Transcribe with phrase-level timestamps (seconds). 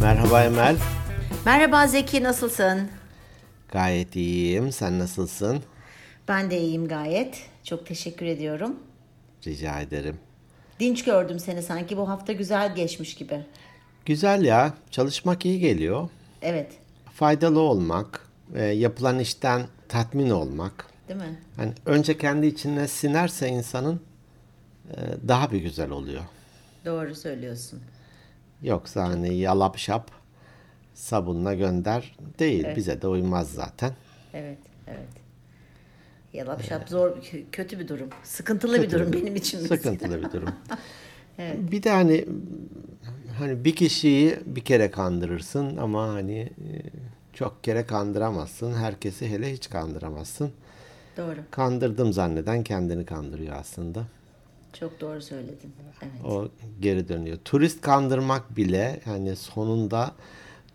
[0.00, 0.76] Merhaba Emel.
[1.46, 2.88] Merhaba Zeki nasılsın?
[3.68, 4.72] Gayet iyiyim.
[4.72, 5.62] Sen nasılsın?
[6.28, 7.42] Ben de iyiyim gayet.
[7.64, 8.76] Çok teşekkür ediyorum.
[9.46, 10.18] Rica ederim.
[10.80, 13.44] Dinç gördüm seni sanki bu hafta güzel geçmiş gibi.
[14.06, 14.74] Güzel ya.
[14.90, 16.08] Çalışmak iyi geliyor.
[16.42, 16.72] Evet.
[17.14, 20.86] Faydalı olmak, e, yapılan işten tatmin olmak.
[21.08, 21.38] Değil mi?
[21.56, 24.00] Hani önce kendi içine sinerse insanın
[24.90, 24.96] e,
[25.28, 26.22] daha bir güzel oluyor.
[26.84, 27.80] Doğru söylüyorsun.
[28.62, 30.10] Yoksa hani yalap şap
[30.94, 32.66] sabunla gönder değil.
[32.76, 33.92] Bize de uymaz zaten.
[34.34, 35.08] Evet, evet.
[36.32, 38.08] Yalap şap zor, kö- kötü bir durum.
[38.22, 39.60] Sıkıntılı bir durum benim için.
[39.62, 39.76] mesela.
[39.76, 40.48] Sıkıntılı bir durum.
[41.56, 42.24] Bir de hani
[43.38, 46.72] hani bir kişiyi bir kere kandırırsın ama hani e,
[47.32, 48.72] çok kere kandıramazsın.
[48.74, 50.50] Herkesi hele hiç kandıramazsın.
[51.16, 51.36] Doğru.
[51.50, 54.04] Kandırdım zanneden kendini kandırıyor aslında.
[54.72, 55.72] Çok doğru söyledin.
[56.02, 56.24] Evet.
[56.24, 56.48] O
[56.80, 57.38] geri dönüyor.
[57.44, 60.14] Turist kandırmak bile yani sonunda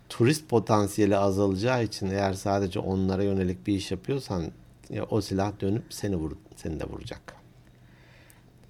[0.09, 4.51] turist potansiyeli azalacağı için eğer sadece onlara yönelik bir iş yapıyorsan
[4.89, 7.35] ya o silah dönüp seni vur seni de vuracak.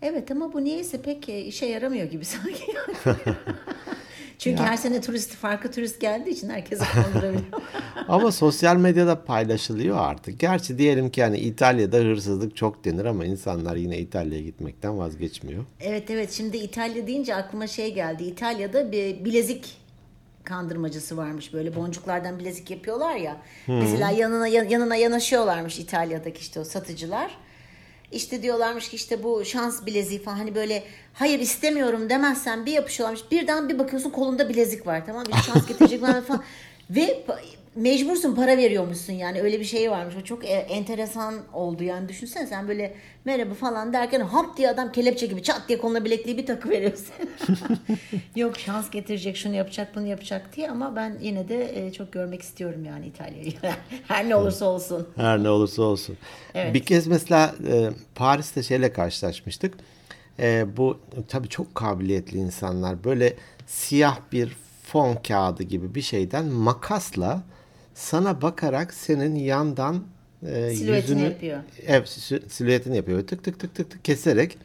[0.01, 2.73] Evet ama bu niyeyse pek işe yaramıyor gibi sanki.
[4.39, 7.43] Çünkü her sene turist farklı turist geldiği için herkes kandırabiliyor.
[8.07, 10.39] Ama sosyal medyada paylaşılıyor artık.
[10.39, 15.65] Gerçi diyelim ki hani İtalya'da hırsızlık çok denir ama insanlar yine İtalya'ya gitmekten vazgeçmiyor.
[15.81, 18.23] Evet evet şimdi İtalya deyince aklıma şey geldi.
[18.23, 19.77] İtalya'da bir bilezik
[20.43, 23.37] kandırmacısı varmış böyle boncuklardan bilezik yapıyorlar ya.
[23.67, 27.37] Mesela yanına yan- yanına yanaşıyorlarmış İtalya'daki işte o satıcılar.
[28.11, 33.31] İşte diyorlarmış ki işte bu şans bileziği falan hani böyle hayır istemiyorum demezsen bir yapışıyorlarmış.
[33.31, 35.25] Birden bir bakıyorsun kolunda bilezik var tamam?
[35.25, 36.43] Bir şans getirecek falan falan.
[36.89, 37.23] Ve
[37.75, 40.15] mecbursun para veriyormuşsun yani öyle bir şey varmış.
[40.21, 42.95] O çok e, enteresan oldu yani düşünsene sen böyle
[43.25, 46.91] merhaba falan derken hop diye adam kelepçe gibi çat diye koluna bilekliği bir takı veriyor
[46.95, 47.77] sana.
[48.35, 52.41] Yok şans getirecek şunu yapacak bunu yapacak diye ama ben yine de e, çok görmek
[52.41, 53.53] istiyorum yani İtalya'yı.
[54.07, 55.07] Her ne olursa olsun.
[55.15, 56.17] Her ne olursa olsun.
[56.53, 56.73] Evet.
[56.73, 59.73] Bir kez mesela e, Paris'te şeyle karşılaşmıştık.
[60.39, 63.33] E, bu tabii çok kabiliyetli insanlar böyle
[63.67, 67.43] siyah bir fon kağıdı gibi bir şeyden makasla
[67.95, 70.03] sana bakarak senin yandan
[70.47, 71.59] e, Silüetini yapıyor.
[71.87, 73.27] Evet sil- silüetini yapıyor.
[73.27, 74.57] Tık tık tık tık tık keserek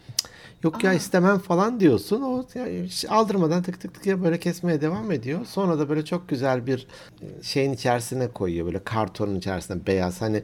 [0.64, 2.22] yok ya istemem falan diyorsun.
[2.22, 5.46] O ya, hiç aldırmadan tık tık tık ya böyle kesmeye devam ediyor.
[5.46, 6.86] Sonra da böyle çok güzel bir
[7.22, 8.66] e, şeyin içerisine koyuyor.
[8.66, 10.42] Böyle kartonun içerisine beyaz hani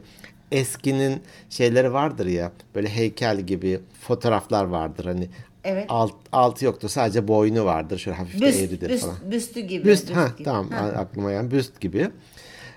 [0.51, 5.29] eskinin şeyleri vardır ya böyle heykel gibi fotoğraflar vardır hani
[5.63, 5.85] Evet.
[5.89, 9.15] alt altı yoktur sadece boynu vardır şöyle hafif de Büst, eğridir büst, falan.
[9.31, 9.85] büstü gibi.
[9.85, 10.43] Büst, büst ha gibi.
[10.43, 10.77] tamam Ha.
[10.77, 12.09] aklıma yani büst gibi.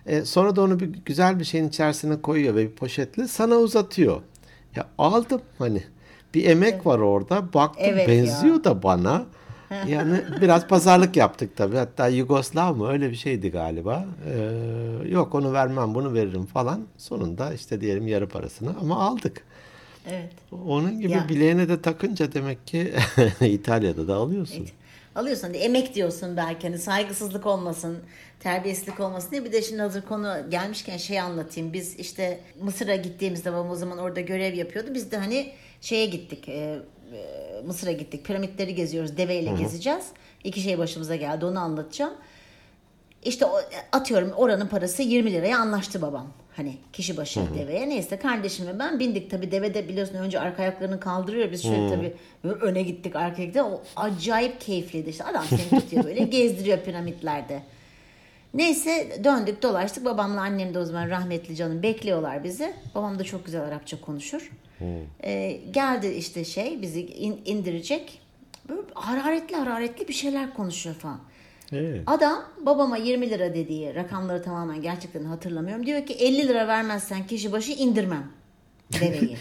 [0.06, 4.20] E, sonra da onu bir güzel bir şeyin içerisine koyuyor ve bir poşetle sana uzatıyor.
[4.76, 5.82] Ya aldım hani
[6.34, 7.52] bir emek var orada.
[7.54, 9.24] Baktım Evet benziyor da bana.
[9.88, 11.76] Yani biraz pazarlık yaptık tabii.
[11.76, 14.04] Hatta Yugoslav mı öyle bir şeydi galiba.
[14.26, 16.80] Ee, yok onu vermem bunu veririm falan.
[16.96, 19.44] Sonunda işte diyelim yarı parasını ama aldık.
[20.08, 20.32] Evet.
[20.66, 21.28] Onun gibi Ya.
[21.28, 22.92] bileğine de takınca demek ki
[23.40, 24.66] İtalya'da da alıyorsun.
[25.14, 27.98] Alıyorsun hani emek diyorsun belki hani saygısızlık olmasın,
[28.40, 29.44] terbiyesizlik olmasın diye.
[29.44, 31.72] Bir de şimdi hazır konu gelmişken şey anlatayım.
[31.72, 34.90] Biz işte Mısır'a gittiğimizde babam o zaman orada görev yapıyordu.
[34.94, 36.48] Biz de hani şeye gittik.
[36.48, 36.78] e,
[37.12, 38.24] e, Mısır'a gittik.
[38.24, 39.16] Piramitleri geziyoruz.
[39.16, 40.06] Deveyle gezeceğiz.
[40.44, 41.44] İki şey başımıza geldi.
[41.44, 42.14] Onu anlatacağım.
[43.24, 43.46] İşte
[43.92, 46.32] atıyorum oranın parası 20 liraya anlaştı babam.
[46.60, 47.88] Hani kişi başı deveye.
[47.88, 51.52] Neyse kardeşimle ben bindik tabii devede biliyorsun önce arka ayaklarını kaldırıyor.
[51.52, 52.12] Biz şöyle tabii
[52.44, 53.62] böyle öne gittik arkaya gittik.
[53.62, 55.24] O acayip keyifliydi işte.
[55.24, 57.62] Adam seni tutuyor böyle gezdiriyor piramitlerde.
[58.54, 60.04] Neyse döndük dolaştık.
[60.04, 62.72] Babamla annem de o zaman rahmetli canım bekliyorlar bizi.
[62.94, 64.50] Babam da çok güzel Arapça konuşur.
[65.24, 68.20] Ee, geldi işte şey bizi in- indirecek.
[68.68, 71.20] Böyle hararetli hararetli bir şeyler konuşuyor falan.
[71.72, 72.00] Evet.
[72.06, 75.86] Adam babama 20 lira dediği rakamları tamamen gerçekten hatırlamıyorum.
[75.86, 78.24] Diyor ki 50 lira vermezsen kişi başı indirmem
[79.00, 79.36] deveyi.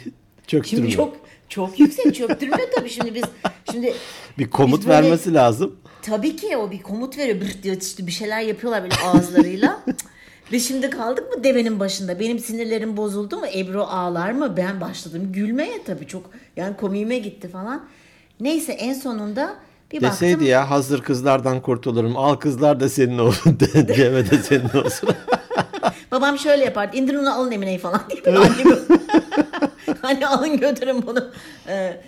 [0.48, 0.92] Çöktürmüyor.
[0.92, 1.16] Şimdi çok
[1.50, 3.24] çok yüksek çöktürmüyor tabii şimdi biz
[3.72, 3.94] şimdi
[4.38, 5.76] Bir komut böyle- vermesi lazım.
[6.02, 7.42] Tabii ki o bir komut veriyor.
[7.42, 9.80] Bırt diyor işte bir şeyler yapıyorlar böyle ağızlarıyla.
[10.52, 12.20] Ve şimdi kaldık mı devenin başında?
[12.20, 13.46] Benim sinirlerim bozuldu mu?
[13.56, 14.58] Ebru ağlar mı?
[14.58, 17.86] Ben başladım gülmeye tabii çok yani komiğime gitti falan.
[18.40, 19.56] Neyse en sonunda
[19.92, 20.48] bir Deseydi baktım.
[20.50, 22.18] ya hazır kızlardan kurtulurum.
[22.18, 23.60] Al kızlar da senin olsun.
[23.60, 25.10] De, deme de senin olsun.
[26.12, 26.98] Babam şöyle yapardı.
[26.98, 28.36] İndirin onu alın Emine'yi falan diye.
[30.02, 31.32] hani alın götürün bunu.
[31.68, 32.02] Ee,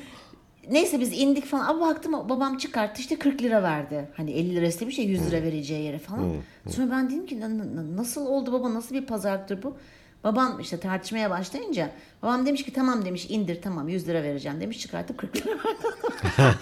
[0.72, 1.66] neyse biz indik falan.
[1.66, 4.10] Ama baktım babam çıkarttı işte 40 lira verdi.
[4.18, 6.34] Hani 50 lira istemiş ya 100 lira vereceği yere falan.
[6.69, 9.77] Sonra ben dedim ki "Na- na- nasıl oldu baba nasıl bir pazarlıktır bu?
[10.24, 11.92] Babam işte tartışmaya başlayınca
[12.24, 15.58] babam demiş ki tamam demiş indir tamam 100 lira vereceğim demiş çıkartıp 40 lira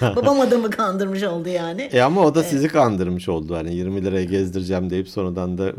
[0.16, 1.82] babam adamı kandırmış oldu yani.
[1.82, 3.56] E ama o da sizi kandırmış oldu.
[3.56, 5.76] Hani 20 liraya gezdireceğim deyip sonradan da e,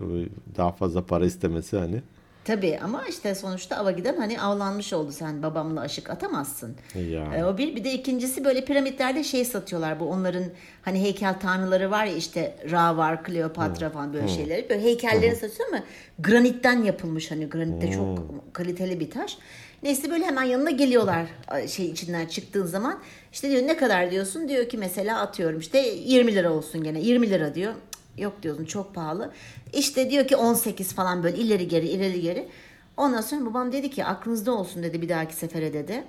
[0.57, 2.03] daha fazla para istemesi hani.
[2.45, 6.77] Tabii ama işte sonuçta ava giden hani avlanmış oldu sen babamla aşık atamazsın.
[6.95, 7.35] Ya.
[7.37, 10.45] E, o bir bir de ikincisi böyle piramitlerde şey satıyorlar bu onların
[10.83, 14.67] hani heykel tanrıları var ya işte Ra var, Kleopatra falan böyle şeyleri.
[14.71, 15.83] Böyle heykelleri satıyor ama
[16.19, 18.19] granitten yapılmış hani granitte çok
[18.53, 19.39] kaliteli bir taş.
[19.83, 21.27] Neyse böyle hemen yanına geliyorlar
[21.69, 22.99] şey içinden çıktığın zaman.
[23.33, 24.49] İşte diyor ne kadar diyorsun?
[24.49, 27.01] Diyor ki mesela atıyorum işte 20 lira olsun gene.
[27.01, 27.75] 20 lira diyor.
[28.19, 29.33] Yok diyorsun çok pahalı.
[29.73, 32.49] İşte diyor ki 18 falan böyle ileri geri ileri geri.
[32.97, 36.05] Ondan sonra babam dedi ki aklınızda olsun dedi bir dahaki sefere dedi.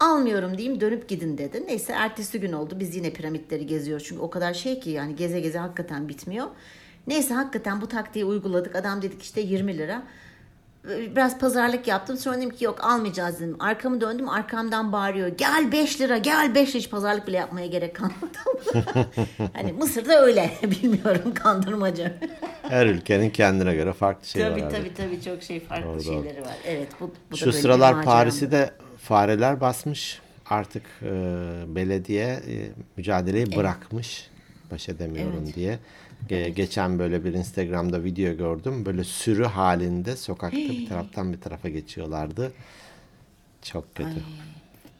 [0.00, 1.64] Almıyorum diyeyim dönüp gidin dedi.
[1.66, 4.06] Neyse ertesi gün oldu biz yine piramitleri geziyoruz.
[4.06, 6.46] Çünkü o kadar şey ki yani geze geze hakikaten bitmiyor.
[7.06, 8.76] Neyse hakikaten bu taktiği uyguladık.
[8.76, 10.02] Adam dedik işte 20 lira.
[10.84, 12.16] Biraz pazarlık yaptım.
[12.16, 13.56] Sonra dedim ki yok almayacağız dedim.
[13.60, 15.28] Arkamı döndüm arkamdan bağırıyor.
[15.28, 16.78] Gel 5 lira gel 5 lira.
[16.78, 18.38] Hiç pazarlık bile yapmaya gerek kalmadı.
[19.52, 20.50] hani Mısır'da öyle.
[20.62, 22.12] Bilmiyorum kandırmacı.
[22.62, 24.70] Her ülkenin kendine göre farklı şeyler tabii var.
[24.70, 26.02] tabii tabii çok şey farklı doğru.
[26.02, 26.56] şeyleri var.
[26.66, 28.04] Evet bu, bu da Şu bir sıralar.
[28.04, 30.20] Paris'i de fareler basmış.
[30.50, 31.10] Artık e,
[31.66, 34.30] belediye e, mücadeleyi bırakmış.
[34.70, 35.54] Baş edemiyorum Evet.
[35.54, 35.78] diye.
[36.28, 38.86] Ge- Geçen böyle bir Instagram'da video gördüm.
[38.86, 42.52] Böyle sürü halinde sokakta bir taraftan bir tarafa geçiyorlardı.
[43.62, 44.08] Çok kötü.
[44.10, 44.14] Ay,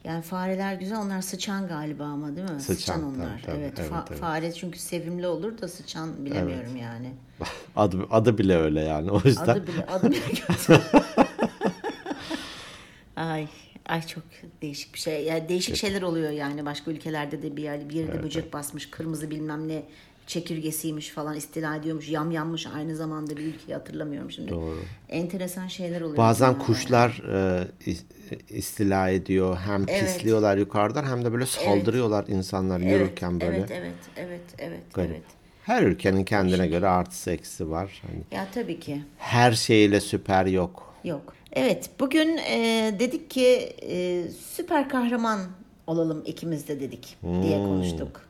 [0.03, 2.61] Yani fareler güzel onlar sıçan galiba ama değil mi?
[2.61, 3.41] Sıçan, tabii, onlar.
[3.45, 3.73] tabii, evet.
[3.79, 4.19] evet, fa- evet.
[4.19, 7.13] Fare çünkü sevimli olur da sıçan bilemiyorum yani.
[7.75, 9.11] Adı, adı bile öyle yani.
[9.11, 10.81] O yüzden Adı bile adı bile kötü.
[13.15, 13.47] ay
[13.85, 14.23] ay çok
[14.61, 15.23] değişik bir şey.
[15.23, 19.31] Yani değişik şeyler oluyor yani başka ülkelerde de bir yer bir yerde böcek basmış, kırmızı
[19.31, 19.83] bilmem ne
[20.27, 24.51] çekirgesiymiş falan istila ediyormuş, yam yanmış aynı zamanda bir ülkeyi hatırlamıyorum şimdi.
[24.51, 24.79] Doğru.
[25.09, 26.17] Enteresan şeyler oluyor.
[26.17, 28.03] bazen kuşlar e, is-
[28.49, 29.57] istila ediyor.
[29.57, 29.99] Hem Evet.
[29.99, 33.57] pisliyorlar yukarıdan hem de böyle saldırıyorlar insanlar Evet, yürürken böyle.
[33.57, 35.11] Evet, evet, evet, evet, Garip.
[35.11, 35.23] evet.
[35.63, 38.01] Her ülkenin kendine göre artısı eksi var.
[38.07, 39.01] Hani Ya tabii ki.
[39.17, 40.93] her şeyle süper yok.
[41.03, 41.33] Yok.
[41.53, 43.45] Evet bugün e, dedik ki
[43.81, 44.23] e,
[44.55, 45.39] süper kahraman
[45.87, 48.21] olalım ikimiz de dedik diye konuştuk.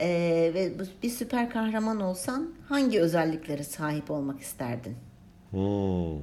[0.00, 4.96] E, ve bir süper kahraman olsan hangi özelliklere sahip olmak isterdin?
[5.50, 6.20] Hmm.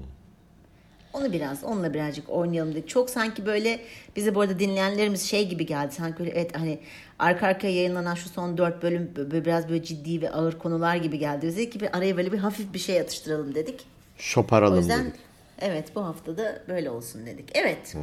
[1.14, 2.90] Onu biraz, onunla birazcık oynayalım dedik.
[2.90, 3.80] Çok sanki böyle
[4.16, 5.96] bize bu arada dinleyenlerimiz şey gibi geldi.
[5.96, 6.80] Sanki böyle evet hani
[7.20, 11.20] arka arkaya yayınlanan şu son dört bölüm böyle biraz böyle ciddi ve ağır konular gibi
[11.20, 11.48] geldi.
[11.48, 13.80] Dedik ki bir araya böyle bir hafif bir şey atıştıralım dedik.
[13.82, 15.20] O Şoparalım yüzden dedik.
[15.60, 17.50] evet bu hafta da böyle olsun dedik.
[17.54, 17.96] Evet.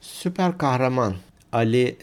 [0.00, 1.14] Süper kahraman.
[1.52, 1.96] Ali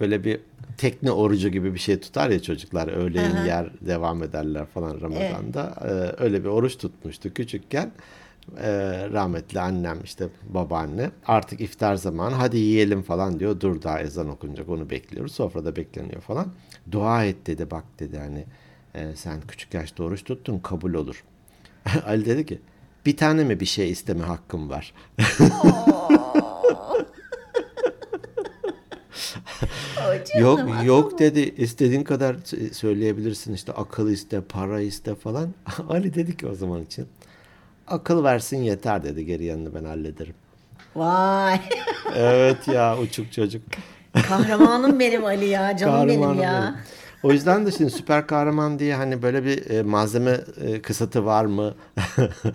[0.00, 0.40] böyle bir
[0.78, 2.88] tekne orucu gibi bir şey tutar ya çocuklar.
[2.88, 5.74] Öğleyin yer devam ederler falan Ramazan'da.
[5.84, 7.92] Ee, öyle bir oruç tutmuştu küçükken.
[8.58, 13.60] Ee, rahmetli annem işte babaanne artık iftar zamanı hadi yiyelim falan diyor.
[13.60, 15.32] Dur daha ezan okunacak onu bekliyoruz.
[15.32, 16.46] Sofrada bekleniyor falan.
[16.92, 18.44] Dua et dedi bak dedi hani
[18.94, 21.24] e, sen küçük yaşta oruç tuttun kabul olur.
[22.06, 22.60] Ali dedi ki
[23.06, 24.94] bir tane mi bir şey isteme hakkım var?
[30.38, 32.36] Yok yok dedi istediğin kadar
[32.72, 35.54] söyleyebilirsin işte akıl iste para iste falan.
[35.88, 37.06] Ali dedi ki o zaman için
[37.86, 40.34] akıl versin yeter dedi geri yanını ben hallederim.
[40.96, 41.60] Vay.
[42.16, 43.62] Evet ya uçuk çocuk.
[44.28, 45.76] Kahramanım benim Ali ya.
[45.76, 46.62] Canım benim ya.
[46.62, 46.74] benim.
[47.24, 51.44] O yüzden de şimdi süper kahraman diye hani böyle bir e, malzeme e, kısıtı var
[51.44, 51.74] mı?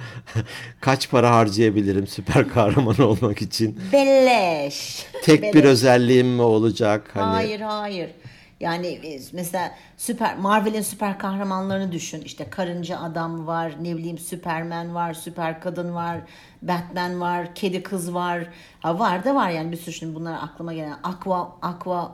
[0.82, 3.82] Kaç para harcayabilirim süper kahraman olmak için?
[3.94, 5.06] Beleş.
[5.24, 5.56] Tek Beleş.
[5.56, 7.10] bir özelliğim mi olacak?
[7.14, 8.12] Hani Hayır hayır.
[8.60, 12.22] Yani e, mesela süper Marvel'in süper kahramanlarını düşün.
[12.22, 16.18] İşte karınca adam var, ne bileyim Superman var, süper kadın var,
[16.62, 18.48] Batman var, kedi kız var.
[18.80, 22.12] Ha var da var yani bir sürü şimdi bunlar aklıma gelen Aqua Aqua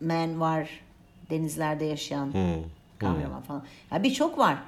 [0.00, 0.85] Man var.
[1.30, 2.32] Denizlerde yaşayan
[2.98, 3.62] kahraman falan.
[3.92, 4.58] Ya birçok var.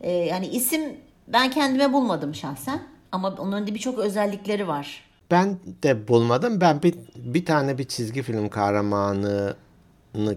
[0.00, 0.82] Ee, yani isim
[1.28, 5.04] ben kendime bulmadım şahsen ama onların da birçok özellikleri var.
[5.30, 6.60] Ben de bulmadım.
[6.60, 9.54] Ben bir, bir tane bir çizgi film kahramanını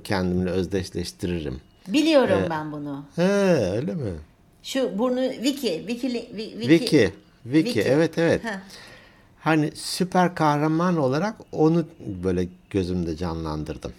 [0.03, 1.61] kendimle özdeşleştiririm.
[1.87, 3.05] Biliyorum ben bunu.
[3.15, 3.23] He
[3.71, 4.11] öyle mi?
[4.63, 7.09] Şu burnu Vicky, Vicky, Vicky, Vicky.
[7.45, 8.45] Vicky, evet evet.
[8.45, 8.61] Ha.
[9.39, 11.85] Hani süper kahraman olarak onu
[12.23, 13.93] böyle gözümde canlandırdım.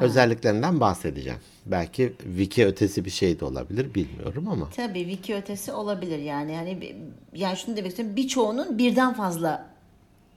[0.00, 1.38] Özelliklerinden bahsedeceğim.
[1.66, 4.68] Belki Vicky ötesi bir şey de olabilir bilmiyorum ama.
[4.76, 6.56] Tabii Vicky ötesi olabilir yani.
[6.56, 6.96] Hani
[7.34, 8.16] yani şunu demek istiyorum.
[8.16, 9.66] Birçoğunun birden fazla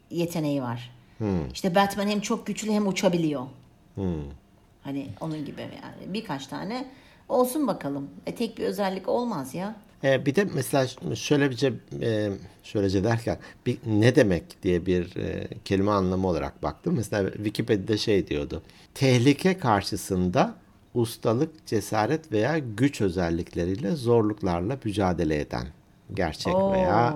[0.09, 0.91] yeteneği var.
[1.53, 3.41] İşte Batman hem çok güçlü hem uçabiliyor.
[4.83, 6.87] Hani onun gibi yani birkaç tane
[7.29, 8.09] olsun bakalım.
[8.25, 9.75] E tek bir özellik olmaz ya.
[10.03, 12.29] E, bir de mesela şöylece e,
[12.63, 16.93] şöylece derken bir, ne demek diye bir e, kelime anlamı olarak baktım.
[16.97, 18.63] Mesela Wikipedia'da şey diyordu.
[18.93, 20.55] Tehlike karşısında
[20.93, 25.67] ustalık, cesaret veya güç özellikleriyle zorluklarla mücadele eden
[26.13, 27.15] gerçek Oo, veya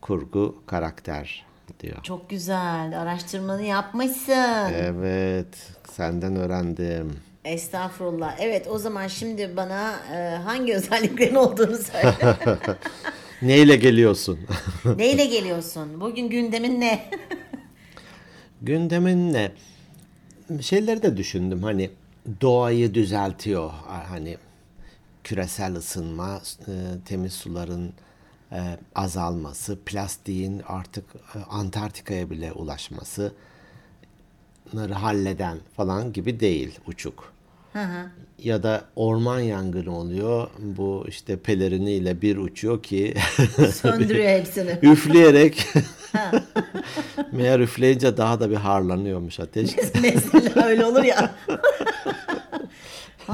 [0.00, 1.46] kurgu karakter
[1.80, 2.02] diyor.
[2.02, 3.00] Çok güzel.
[3.02, 4.72] Araştırmanı yapmışsın.
[4.72, 7.16] Evet, senden öğrendim.
[7.44, 8.36] Estağfurullah.
[8.40, 12.36] Evet o zaman şimdi bana e, hangi özelliklerin olduğunu söyle.
[13.42, 14.38] Neyle geliyorsun?
[14.96, 16.00] Neyle geliyorsun?
[16.00, 17.10] Bugün gündemin ne?
[18.62, 19.52] Gündemin ne?
[20.60, 21.90] Şeyleri de düşündüm hani
[22.40, 23.70] doğayı düzeltiyor.
[23.86, 24.36] Hani
[25.24, 26.72] küresel ısınma, e,
[27.06, 27.92] temiz suların
[28.52, 28.60] e,
[28.94, 33.32] azalması, plastiğin artık e, Antarktika'ya bile ulaşması
[34.90, 37.32] halleden falan gibi değil uçuk.
[38.38, 40.48] Ya da orman yangını oluyor.
[40.58, 43.14] Bu işte peleriniyle bir uçuyor ki
[43.74, 44.78] Söndürüyor hepsini.
[44.82, 45.66] üfleyerek
[47.32, 49.70] meğer üfleyince daha da bir harlanıyormuş ateş.
[50.02, 51.34] Mesela öyle olur ya.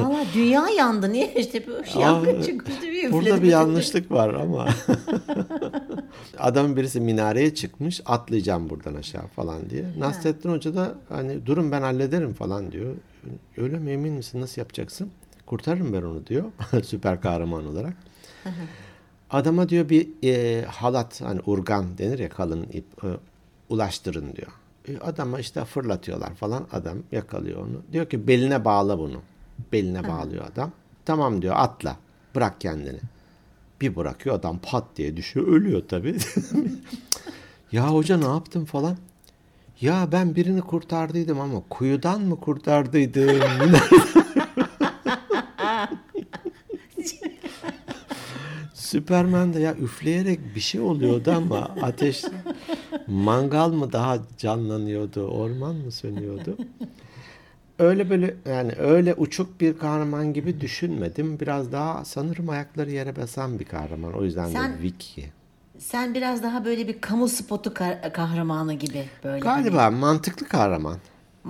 [0.05, 1.13] Valla dünya yandı.
[1.13, 3.13] Niye işte bir şey yangın çıkmıştı bir.
[3.13, 4.69] Burada bir yanlışlık var ama.
[6.39, 9.85] Adamın birisi minareye çıkmış atlayacağım buradan aşağı falan diye.
[9.99, 12.95] Nasrettin Hoca da hani durun ben hallederim falan diyor.
[13.57, 15.11] Öyle mi emin misin nasıl yapacaksın?
[15.47, 16.45] Kurtarırım ben onu diyor.
[16.85, 17.95] Süper kahraman olarak.
[19.31, 23.09] Adama diyor bir e, halat hani urgan denir ya kalın ip e,
[23.69, 24.53] ulaştırın diyor.
[24.89, 27.83] E, adama işte fırlatıyorlar falan adam yakalıyor onu.
[27.93, 29.23] Diyor ki beline bağla bunu.
[29.73, 30.73] Beline bağlıyor adam.
[31.05, 31.97] Tamam diyor atla.
[32.35, 33.01] Bırak kendini.
[33.81, 35.47] Bir bırakıyor adam pat diye düşüyor.
[35.47, 36.17] Ölüyor tabii.
[37.73, 38.97] ya hoca ne yaptın falan.
[39.81, 43.77] Ya ben birini kurtardıydım ama kuyudan mı kurtardıydım?
[48.75, 52.25] Süperman de ya üfleyerek bir şey oluyordu ama ateş
[53.07, 56.57] mangal mı daha canlanıyordu, orman mı sönüyordu?
[57.79, 61.41] Öyle böyle yani öyle uçuk bir kahraman gibi düşünmedim.
[61.41, 64.13] Biraz daha sanırım ayakları yere basan bir kahraman.
[64.13, 65.27] O yüzden Sen- de Vicky.
[65.79, 69.41] Sen biraz daha böyle bir kamu spotu ka- kahramanı gibi böyle.
[69.41, 70.97] Galiba mantıklı kahraman.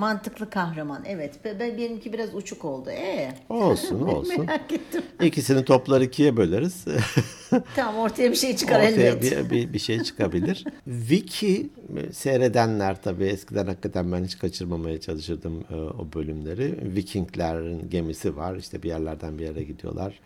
[0.01, 1.03] Mantıklı kahraman.
[1.07, 1.45] Evet.
[1.45, 2.91] Be- be- benimki biraz uçuk oldu.
[2.91, 4.47] Ee, Olsun olsun.
[4.47, 5.03] merak ettim.
[5.23, 6.85] İkisini toplar ikiye böleriz.
[7.77, 9.23] Tamam ortaya bir şey çıkar Ortaya elbet.
[9.23, 10.65] bir, bir, bir şey çıkabilir.
[10.85, 11.71] Wiki
[12.13, 16.95] seyredenler tabii eskiden hakikaten ben hiç kaçırmamaya çalışırdım e, o bölümleri.
[16.97, 20.21] Vikinglerin gemisi var işte bir yerlerden bir yere gidiyorlar.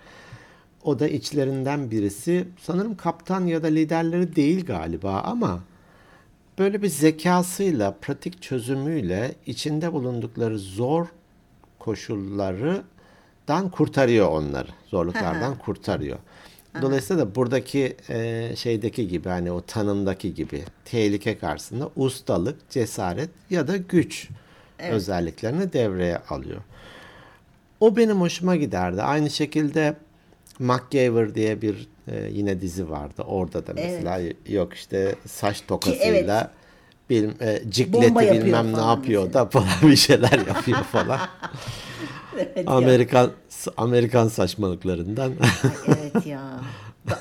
[0.85, 5.61] O da içlerinden birisi sanırım kaptan ya da liderleri değil galiba ama
[6.61, 11.07] böyle bir zekasıyla, pratik çözümüyle içinde bulundukları zor
[11.79, 14.69] koşullardan kurtarıyor onları.
[14.87, 16.19] Zorluklardan kurtarıyor.
[16.83, 23.69] Dolayısıyla da buradaki e, şeydeki gibi hani o tanımdaki gibi tehlike karşısında ustalık, cesaret ya
[23.69, 24.29] da güç
[24.91, 26.61] özelliklerini devreye alıyor.
[27.81, 29.03] O benim hoşuma giderdi.
[29.03, 29.97] Aynı şekilde
[30.59, 33.23] MacGyver diye bir e, yine dizi vardı.
[33.23, 36.51] Orada da mesela yok işte saç tokasıyla
[37.11, 41.21] bil, e, cikleti bilmem ne yapıyor da falan bir şeyler yapıyor falan.
[42.37, 42.73] Evet ya.
[42.73, 43.31] Amerikan
[43.77, 45.33] Amerikan saçmalıklarından.
[45.87, 46.41] Evet ya.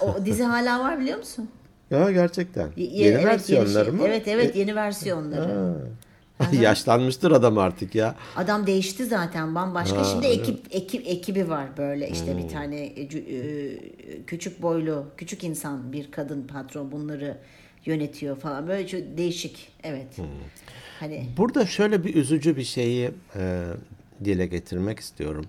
[0.02, 1.50] O dizi hala var biliyor musun?
[1.92, 2.70] ya gerçekten.
[2.78, 4.04] Y- Yeni evet, versiyonları şey- mı?
[4.08, 5.76] Evet evet yeni versiyonları.
[6.62, 8.16] Yaşlanmıştır adam artık ya.
[8.36, 9.98] Adam değişti zaten bambaşka.
[9.98, 15.44] Ha, Şimdi ekip ekip ekibi var böyle işte bir tane e, e, küçük boylu, küçük
[15.44, 17.38] insan bir kadın patron bunları
[17.86, 18.68] yönetiyor falan.
[18.68, 19.72] Böyle çok değişik.
[19.84, 20.08] Evet.
[21.00, 23.64] Hani Burada şöyle bir üzücü bir şeyi e,
[24.26, 25.46] dile getirmek istiyorum.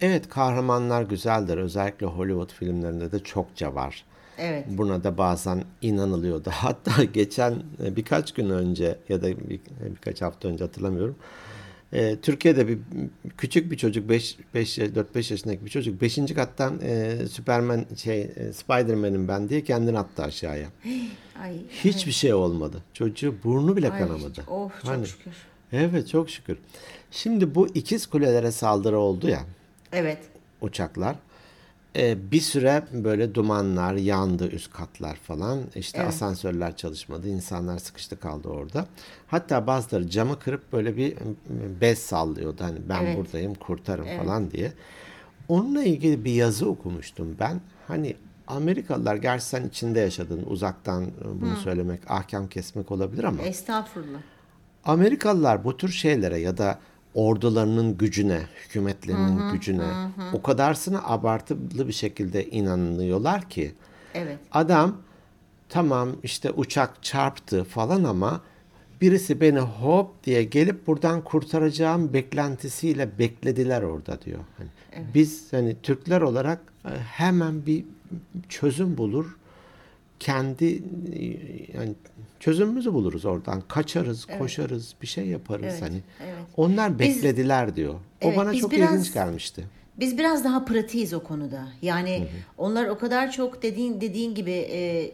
[0.00, 1.56] Evet kahramanlar güzeldir.
[1.56, 4.04] Özellikle Hollywood filmlerinde de çokça var.
[4.38, 4.64] Evet.
[4.68, 6.50] Buna da bazen inanılıyordu.
[6.52, 7.52] Hatta geçen
[7.84, 11.16] e, birkaç gün önce ya da bir, birkaç hafta önce hatırlamıyorum.
[11.92, 12.78] E, Türkiye'de bir
[13.38, 16.16] küçük bir çocuk 5 5 4 5 yaşındaki bir çocuk 5.
[16.34, 20.68] kattan e, Superman şey e, Spider-Man'im ben diye kendini attı aşağıya.
[21.42, 21.56] Ay.
[21.84, 22.82] Hiçbir şey olmadı.
[22.92, 24.44] Çocuğu burnu bile Ay, kanamadı.
[24.50, 25.32] Oh çok Hani- şükür.
[25.72, 26.58] Evet çok şükür.
[27.10, 29.40] Şimdi bu ikiz kulelere saldırı oldu ya
[29.92, 30.18] Evet.
[30.60, 31.16] uçaklar.
[31.96, 35.58] Ee, bir süre böyle dumanlar yandı üst katlar falan.
[35.74, 36.08] İşte Evet.
[36.08, 37.28] asansörler çalışmadı.
[37.28, 38.86] insanlar sıkıştı kaldı orada.
[39.26, 41.16] Hatta bazıları camı kırıp böyle bir
[41.80, 42.64] bez sallıyordu.
[42.64, 43.16] Hani ben Evet.
[43.18, 44.72] buradayım kurtarın falan diye.
[45.48, 47.60] Onunla ilgili bir yazı okumuştum ben.
[47.88, 54.18] Hani Amerikalılar gerçi sen içinde yaşadın uzaktan e, bunu söylemek ahkam kesmek olabilir ama Estağfurullah.
[54.84, 56.78] Amerikalılar bu tür şeylere ya da
[57.16, 59.84] ordularının gücüne, hükümetlerinin gücüne
[60.32, 63.72] o kadarsına abartılı bir şekilde inanıyorlar ki
[64.14, 64.38] Evet.
[64.52, 64.96] adam
[65.68, 68.40] tamam işte uçak çarptı falan ama
[69.00, 74.38] birisi beni hop diye gelip buradan kurtaracağım beklentisiyle beklediler orada diyor.
[74.58, 74.68] Hani
[75.14, 77.84] Biz hani Türkler olarak e, hemen bir
[78.48, 79.36] çözüm bulur.
[80.20, 80.82] Kendi
[81.74, 81.92] yani
[82.40, 83.62] çözümümüzü buluruz oradan.
[83.68, 86.00] Kaçarız, koşarız, bir şey yaparız Evet, hani.
[86.24, 86.34] evet.
[86.56, 87.94] Onlar beklediler diyor.
[87.94, 89.64] O Evet, bana biz çok biraz- ilginç gelmişti.
[90.00, 91.68] Biz biraz daha pratiğiz o konuda.
[91.82, 92.26] Yani
[92.58, 95.10] onlar o kadar çok dediğin dediğin gibi e,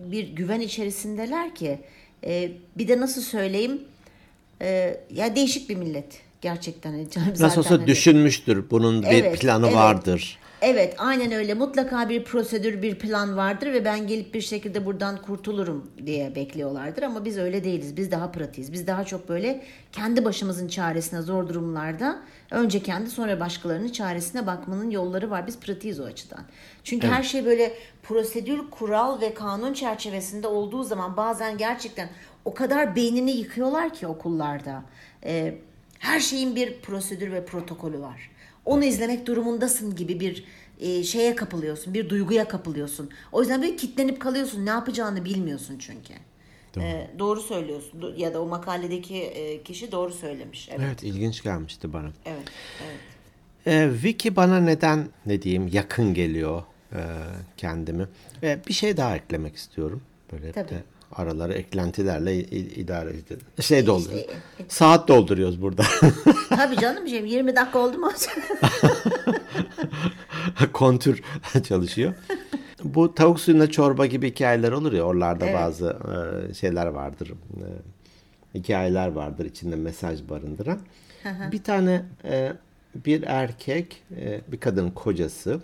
[0.00, 1.78] bir güven içerisindeler ki
[2.24, 3.80] e, bir de nasıl söyleyeyim
[4.62, 7.08] e, ya değişik bir millet gerçekten.
[7.10, 8.64] Canım Nasıl olsa hani- düşünmüştür.
[8.70, 9.76] Bunun bir Evet, planı evet.
[9.76, 10.38] vardır.
[10.62, 11.54] Evet aynen öyle.
[11.54, 17.02] Mutlaka bir prosedür bir plan vardır ve ben gelip bir şekilde buradan kurtulurum diye bekliyorlardır.
[17.02, 17.96] Ama biz öyle değiliz.
[17.96, 22.18] Biz daha pratiyiz biz daha çok böyle kendi başımızın çaresine zor durumlarda
[22.50, 25.46] önce kendi sonra başkalarının çaresine bakmanın yolları var.
[25.46, 26.44] Biz pratiyiz o açıdan.
[26.84, 27.72] Çünkü her şey böyle
[28.02, 32.08] prosedür kural ve kanun çerçevesinde olduğu zaman bazen gerçekten
[32.44, 34.82] o kadar beynini yıkıyorlar ki okullarda.
[35.24, 35.54] Ee,
[35.98, 38.35] her şeyin bir prosedür ve protokolü var
[38.66, 40.44] onu izlemek durumundasın gibi bir
[40.80, 43.10] e, şeye kapılıyorsun, bir duyguya kapılıyorsun.
[43.32, 44.66] O yüzden böyle kitlenip kalıyorsun.
[44.66, 46.14] Ne yapacağını bilmiyorsun çünkü.
[46.74, 46.84] Doğru,
[47.18, 48.14] doğru söylüyorsun.
[48.16, 50.68] Ya da o makaledeki e, kişi doğru söylemiş.
[50.70, 52.10] Evet, Evet ilginç gelmişti bana.
[52.24, 52.42] evet,
[52.84, 53.00] evet.
[53.66, 57.00] Ee, Wiki bana neden ne diyeyim yakın geliyor e,
[57.56, 58.06] kendimi.
[58.42, 60.02] Ve bir şey daha eklemek istiyorum.
[60.32, 60.68] Böyle Tabii.
[60.68, 60.82] de
[61.12, 63.38] araları eklentilerle idare edin.
[63.60, 64.20] Şey dolduruyor.
[64.20, 64.32] işte,
[64.68, 65.82] Saat dolduruyoruz burada.
[66.48, 68.10] Tabii canım şey 20 dakika oldu mu?
[70.72, 71.22] Kontür
[71.68, 72.14] çalışıyor.
[72.84, 75.02] Bu tavuk suyunda çorba gibi hikayeler olur ya.
[75.02, 75.56] Oralarda Evet.
[75.56, 75.96] bazı
[76.50, 77.32] e, şeyler vardır.
[77.56, 77.64] E,
[78.58, 80.78] hikayeler vardır içinde mesaj barındıran.
[81.52, 82.52] bir tane e,
[83.06, 84.02] bir erkek,
[84.52, 85.60] bir kadın kocası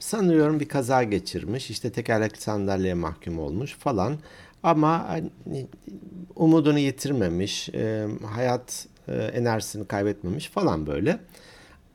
[0.00, 1.70] sanıyorum bir kaza geçirmiş.
[1.70, 4.18] İşte tekerlekli sandalyeye mahkum olmuş falan.
[4.62, 5.66] Ama hani,
[6.36, 11.18] umudunu yitirmemiş, e, hayat e, enerjisini kaybetmemiş falan böyle.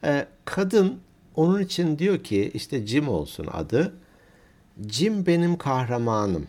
[0.03, 0.99] E, kadın
[1.35, 3.93] onun için diyor ki işte Jim olsun adı.
[4.89, 6.47] Jim benim kahramanım.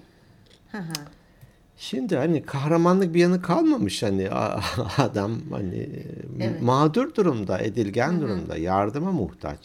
[1.79, 4.31] Şimdi hani kahramanlık bir yanı kalmamış hani
[4.99, 5.89] adam hani
[6.41, 6.63] Evet.
[6.63, 9.59] mağdur durumda, edilgen durumda, yardıma muhtaç.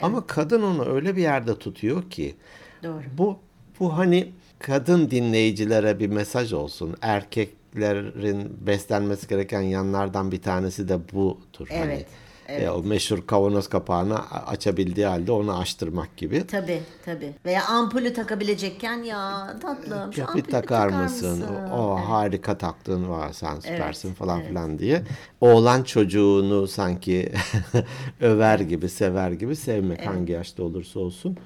[0.00, 2.34] Ama kadın onu öyle bir yerde tutuyor ki
[2.82, 3.02] Doğru.
[3.18, 3.38] bu
[3.80, 6.96] bu hani kadın dinleyicilere bir mesaj olsun.
[7.02, 11.66] Erkeklerin beslenmesi gereken yanlardan bir tanesi de budur.
[11.70, 12.04] Evet, Hani,
[12.48, 12.62] evet.
[12.62, 16.46] e, o meşhur kavanoz kapağını açabildiği halde onu açtırmak gibi.
[16.46, 17.34] Tabii tabii.
[17.44, 21.44] Veya ampulü takabilecekken ya tatlım şu ampulü takar takar mısın?
[21.72, 22.08] O Evet.
[22.08, 24.48] harika taktığın var sen süpersin falan evet.
[24.48, 25.02] filan diye.
[25.40, 27.32] Oğlan çocuğunu sanki
[28.20, 31.36] över gibi, sever gibi sevmek hangi yaşta olursa olsun.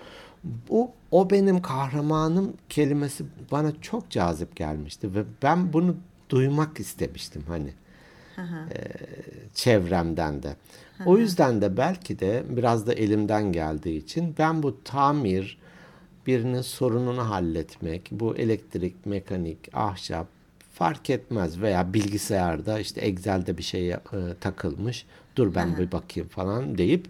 [0.70, 5.96] Bu o benim kahramanım kelimesi bana çok cazip gelmişti ve ben bunu
[6.28, 7.74] duymak istemiştim hani
[8.38, 8.78] e,
[9.54, 10.56] çevremden de.
[11.06, 15.58] O yüzden de belki de biraz da elimden geldiği için ben bu tamir
[16.26, 20.26] birinin sorununu halletmek, bu elektrik, mekanik, ahşap
[20.74, 23.98] fark etmez veya bilgisayarda işte Excel'de bir şey e,
[24.40, 25.06] takılmış.
[25.36, 27.06] Dur ben bir bakayım falan deyip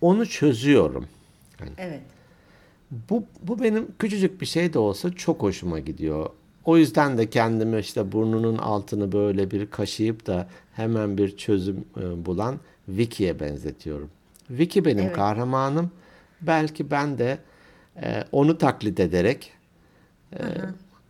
[0.00, 1.06] onu çözüyorum.
[1.78, 2.00] Evet.
[3.10, 6.30] Bu, bu benim küçücük bir şey de olsa çok hoşuma gidiyor.
[6.64, 12.26] O yüzden de kendimi işte burnunun altını böyle bir kaşıyıp da hemen bir çözüm e,
[12.26, 14.10] bulan Vicky'ye benzetiyorum.
[14.50, 15.16] Vicky benim Evet.
[15.16, 15.90] kahramanım.
[16.40, 17.38] Belki ben de
[18.02, 19.52] e, onu taklit ederek
[20.32, 20.38] e,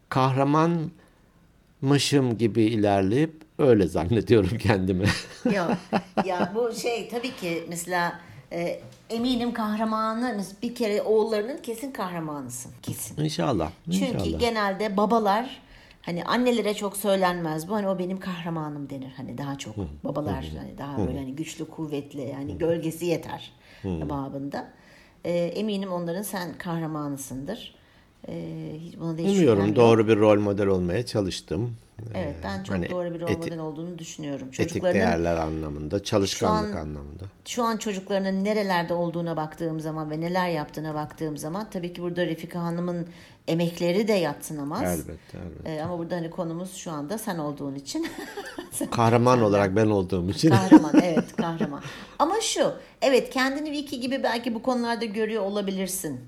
[0.09, 5.07] kahramanmışım gibi ilerleyip öyle zannediyorum kendimi.
[5.45, 5.71] Yok.
[6.25, 8.21] ya bu şey tabii ki mesela
[8.53, 12.73] e, eminim kahramanı mes- bir kere oğullarının kesin kahramanısın.
[12.83, 13.25] Kesin.
[13.25, 13.71] İnşallah.
[13.85, 14.41] Çünkü inşallah.
[14.41, 15.61] genelde babalar
[16.03, 20.79] hani annelere çok söylenmez bu hani o benim kahramanım denir hani daha çok babalar hani
[20.79, 23.53] daha böyle hani güçlü kuvvetli yani gölgesi yeter
[23.85, 24.71] babında.
[25.25, 27.75] E, eminim onların sen kahramanısındır.
[28.29, 29.77] E, hiç buna da hiç şüphem Umuyorum yok.
[29.77, 31.77] doğru bir rol model olmaya çalıştım.
[32.15, 34.49] Evet ben çok Hani doğru bir rol model olduğunu düşünüyorum.
[34.59, 37.25] Etik değerler anlamında, çalışkanlık Şu an- anlamında.
[37.45, 42.27] şu an çocuklarının nerelerde olduğuna baktığım zaman ve neler yaptığına baktığım zaman tabii ki burada
[42.27, 43.07] Refika Hanım'ın
[43.49, 44.83] emekleri de yatsınamaz.
[44.83, 45.71] Elbette, elbette.
[45.71, 48.07] Ee, ama burada hani konumuz şu anda sen olduğun için.
[48.91, 50.51] Kahraman olarak ben olduğum için.
[50.51, 51.83] kahraman evet kahraman.
[52.19, 56.21] Ama şu evet kendini Vicky gibi belki bu konularda görüyor olabilirsin.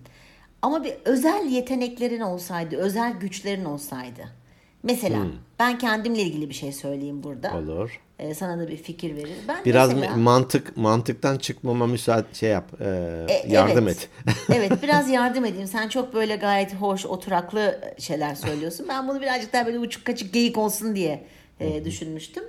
[0.62, 4.39] Ama bir özel yeteneklerin olsaydı, özel güçlerin olsaydı.
[4.82, 5.26] Mesela
[5.58, 7.56] ben kendimle ilgili bir şey söyleyeyim burada.
[7.58, 8.00] Olur.
[8.18, 9.36] Ee, sana da bir fikir verir.
[9.48, 12.80] Ben Biraz mesela, mantık mantıktan çıkmama müsaade şey yap.
[12.80, 12.86] e,
[13.28, 14.08] E, yardım evet.
[14.26, 14.34] et.
[14.54, 15.66] evet biraz yardım edeyim.
[15.66, 18.86] Sen çok böyle gayet hoş, oturaklı şeyler söylüyorsun.
[18.88, 21.24] Ben bunu birazcık daha böyle uçuk kaçık geyik olsun diye
[21.60, 22.44] e, düşünmüştüm.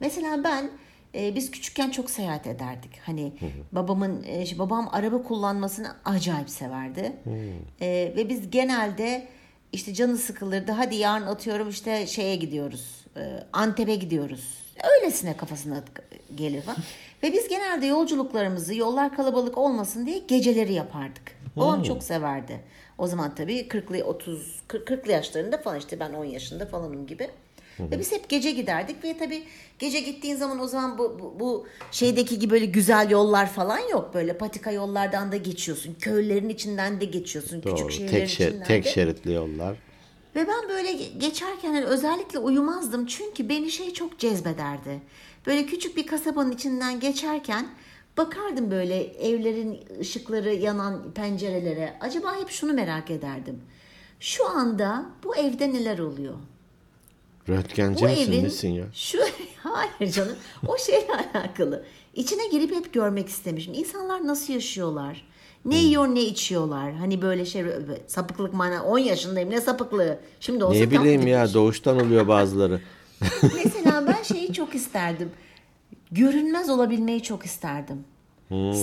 [0.00, 0.70] Mesela ben
[1.14, 2.90] e, biz küçükken çok seyahat ederdik.
[3.06, 3.32] Hani
[3.72, 7.12] babamın e, babam araba kullanmasını acayip severdi.
[7.80, 9.28] E, ve biz genelde
[9.72, 10.72] işte canı sıkılırdı.
[10.72, 13.04] Hadi yarın atıyorum işte şeye gidiyoruz.
[13.16, 14.44] e, Antep'e gidiyoruz.
[14.96, 15.82] Öylesine kafasına
[16.34, 16.78] gelir falan.
[17.22, 21.36] Ve biz genelde yolculuklarımızı yollar kalabalık olmasın diye geceleri yapardık.
[21.56, 22.60] Babam çok severdi.
[22.98, 27.30] O zaman tabii 40'lı 30 40 40'lı yaşlarında falan işte ben 10 yaşında falanım gibi.
[27.80, 29.42] Ve biz hep gece giderdik ve tabii
[29.78, 34.10] gece gittiğin zaman o zaman bu, bu, bu şeydeki gibi böyle güzel yollar falan yok.
[34.14, 35.94] Böyle patika yollardan da geçiyorsun.
[36.00, 37.62] Köylerin içinden de geçiyorsun.
[37.62, 37.74] Doğru.
[37.74, 38.88] Küçük şehirlerin Tek, şer- içinden tek de.
[38.90, 39.76] şeritli yollar.
[40.36, 45.00] Ve ben böyle ge- geçerken hani özellikle uyumazdım çünkü beni şey çok cezbederdi.
[45.46, 47.66] Böyle küçük bir kasabanın içinden geçerken
[48.16, 51.96] bakardım böyle evlerin ışıkları yanan pencerelere.
[52.00, 53.60] Acaba hep şunu merak ederdim.
[54.20, 56.34] Şu anda bu evde neler oluyor?
[57.48, 58.84] Röntgenci Bu misin evin nesin ya?
[58.94, 59.18] şu
[59.62, 61.84] hayır canım o şeyle alakalı.
[62.14, 63.74] İçine girip hep görmek istemişim.
[63.74, 65.24] İnsanlar nasıl yaşıyorlar?
[65.64, 65.86] Ne Hmm.
[65.86, 66.92] yiyor ne içiyorlar?
[66.92, 67.64] Hani böyle şey
[68.06, 70.18] sapıklık mana 10 yaşındayım ne sapıklığı.
[70.40, 72.80] Şimdi olsa Ne bileyim ya doğuştan oluyor bazıları.
[73.64, 75.30] Mesela ben şeyi çok isterdim.
[76.10, 78.04] Görünmez olabilmeyi çok isterdim.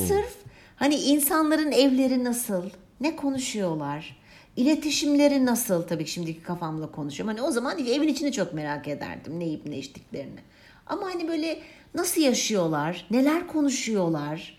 [0.08, 0.36] Sırf
[0.76, 2.64] hani insanların evleri nasıl,
[3.02, 4.18] ne konuşuyorlar,
[4.58, 7.36] iletişimleri nasıl tabii ki şimdiki kafamla konuşuyorum.
[7.36, 10.40] Hani o zaman evin içini çok merak ederdim ne yiyip ne içtiklerini.
[10.88, 11.60] Ama hani böyle
[11.96, 14.58] nasıl yaşıyorlar, neler konuşuyorlar.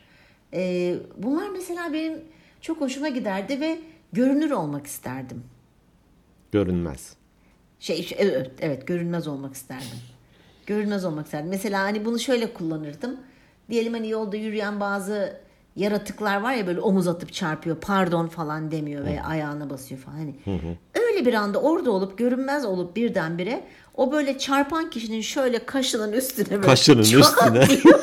[0.52, 2.20] Ee, bunlar mesela benim
[2.60, 3.78] çok hoşuma giderdi ve
[4.12, 5.44] görünür olmak isterdim.
[6.52, 7.16] Görünmez.
[7.78, 9.98] Şey, şey, evet, evet görünmez olmak isterdim.
[10.66, 11.50] Görünmez olmak isterdim.
[11.50, 13.20] Mesela hani bunu şöyle kullanırdım.
[13.70, 15.40] Diyelim hani yolda yürüyen bazı
[15.76, 17.76] yaratıklar var ya böyle omuz atıp çarpıyor.
[17.76, 20.16] Pardon falan demiyor ve ayağına basıyor falan.
[20.16, 20.34] Hani
[20.94, 26.50] öyle bir anda orada olup görünmez olup birdenbire o böyle çarpan kişinin şöyle kaşının üstüne
[26.50, 27.68] böyle Kaşının çat üstüne.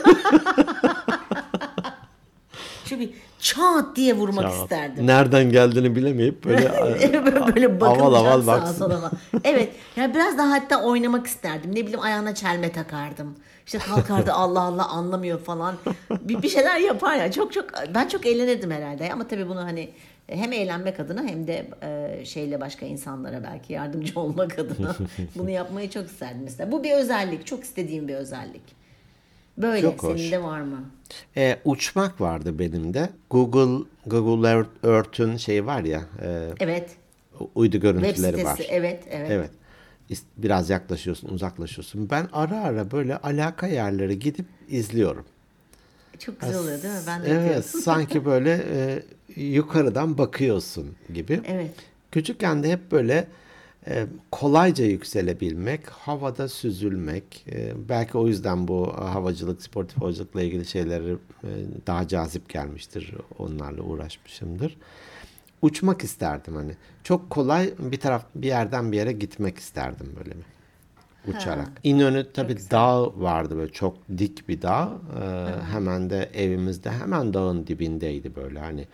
[3.01, 5.07] bir çat diye vurmak isterdim.
[5.07, 6.71] Nereden geldiğini bilemeyip böyle
[7.55, 8.77] böyle, aval aval sağa baksın.
[8.77, 9.11] sola.
[9.43, 9.69] Evet.
[9.95, 11.71] Yani biraz daha hatta oynamak isterdim.
[11.71, 13.35] Ne bileyim ayağına çelme takardım.
[13.73, 15.75] İşte kalkardı Allah Allah anlamıyor falan.
[16.21, 17.31] Bir, bir şeyler yapar ya.
[17.31, 19.13] Çok çok ben çok eğlenirdim herhalde.
[19.13, 19.89] Ama tabii bunu hani
[20.27, 24.95] hem eğlenmek adına hem de e, şeyle başka insanlara belki yardımcı olmak adına
[25.35, 26.71] bunu yapmayı çok isterdim mesela.
[26.71, 27.45] Bu bir özellik.
[27.45, 28.81] Çok istediğim bir özellik.
[29.57, 29.81] Böyle.
[29.81, 30.19] Çok hoş.
[30.19, 30.79] Senin de var mı?
[31.37, 33.09] E, uçmak vardı benim de.
[33.29, 36.01] Google Google Earth- Earth'ün şeyi var ya.
[36.21, 36.89] e, Evet.
[37.55, 38.45] uydu Web görüntüleri sitesi.
[38.45, 38.59] var.
[38.69, 39.03] Evet.
[39.09, 39.31] Evet.
[39.31, 39.49] Evet.
[40.37, 42.09] Biraz yaklaşıyorsun, uzaklaşıyorsun.
[42.09, 45.25] Ben ara ara böyle alaka yerlere gidip izliyorum.
[46.19, 46.99] Çok güzel oluyor değil mi?
[47.07, 49.03] Ben de Evet, sanki böyle e,
[49.41, 51.41] yukarıdan bakıyorsun gibi.
[51.47, 51.71] Evet.
[52.11, 53.27] Küçükken de hep böyle
[53.87, 57.45] e, kolayca yükselebilmek, havada süzülmek.
[57.51, 61.11] e, belki o yüzden bu havacılık, sportif havacılıkla ilgili şeyleri
[61.43, 61.49] e,
[61.87, 63.13] daha cazip gelmiştir.
[63.39, 64.77] Onlarla uğraşmışımdır.
[65.61, 66.71] Uçmak isterdim hani.
[67.03, 70.43] Çok kolay bir taraf bir yerden bir yere gitmek isterdim böyle mi?
[71.27, 71.71] Uçarak.
[71.83, 74.91] İnönü tabii dağ vardı böyle çok dik bir dağ.
[75.21, 78.87] Ee, hemen de evimizde hemen dağın dibindeydi böyle hani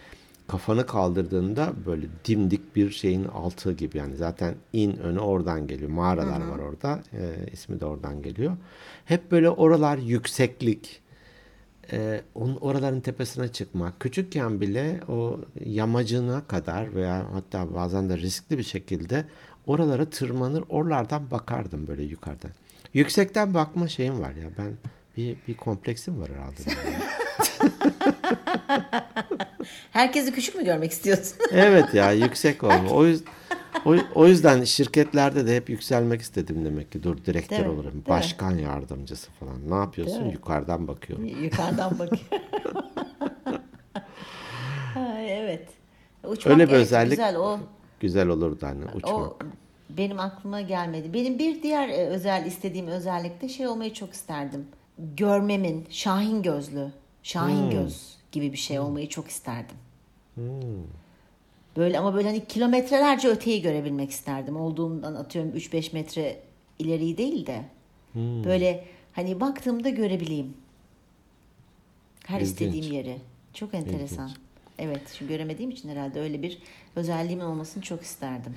[0.47, 5.89] kafanı kaldırdığında böyle dimdik bir şeyin altı gibi yani zaten in önü oradan geliyor.
[5.91, 6.99] Mağaralar var orada.
[7.13, 8.57] Ee, ismi de oradan geliyor.
[9.05, 11.01] Hep böyle oralar yükseklik.
[11.91, 13.99] Ee, onun oraların tepesine çıkmak.
[13.99, 19.25] Küçükken bile o yamacına kadar veya hatta bazen de riskli bir şekilde
[19.67, 22.51] oralara tırmanır, oralardan bakardım böyle yukarıdan.
[22.93, 24.73] Yüksekten bakma şeyim var ya ben
[25.17, 26.61] bir, bir kompleksim var herhalde.
[29.91, 31.37] Herkesi küçük mü görmek istiyorsun?
[31.51, 32.89] evet ya yüksek olma.
[32.91, 33.23] O, yüz-
[33.85, 37.03] o, o yüzden şirketlerde de hep yükselmek istedim demek ki.
[37.03, 37.73] Dur direktör Değil mi?
[37.73, 37.91] olurum.
[37.91, 38.09] Değil mi?
[38.09, 39.69] Başkan yardımcısı falan.
[39.69, 40.15] Ne yapıyorsun?
[40.15, 40.33] Değil mi?
[40.33, 41.25] Yukarıdan bakıyorum.
[41.25, 42.21] Yukarıdan bakıyor.
[44.95, 45.67] Ay, evet.
[46.27, 47.59] Uçmak Öyle bir evet, özellik Güzel o.
[47.99, 49.13] güzel olurdu hani uçmak.
[49.13, 49.37] O
[49.89, 51.13] benim aklıma gelmedi.
[51.13, 54.65] Benim bir diğer e, özel istediğim özellik de şey olmayı çok isterdim.
[54.99, 56.91] Görmemin şahin gözlü,
[57.23, 57.69] şahin Hmm.
[57.71, 59.75] göz gibi bir şey olmayı çok isterdim.
[61.77, 64.57] Böyle ama böyle hani kilometrelerce öteyi görebilmek isterdim.
[64.57, 66.39] Olduğumdan atıyorum 3-5 metre
[66.79, 67.65] ileriyi değil de.
[68.13, 68.43] Hmm.
[68.43, 70.53] Böyle hani baktığımda görebileyim.
[72.25, 72.49] Her İlginç.
[72.51, 73.17] istediğim yeri.
[73.53, 74.31] Çok enteresan.
[74.79, 76.57] Evet, şimdi göremediğim için herhalde öyle bir
[76.95, 78.55] özelliğimin olmasını çok isterdim.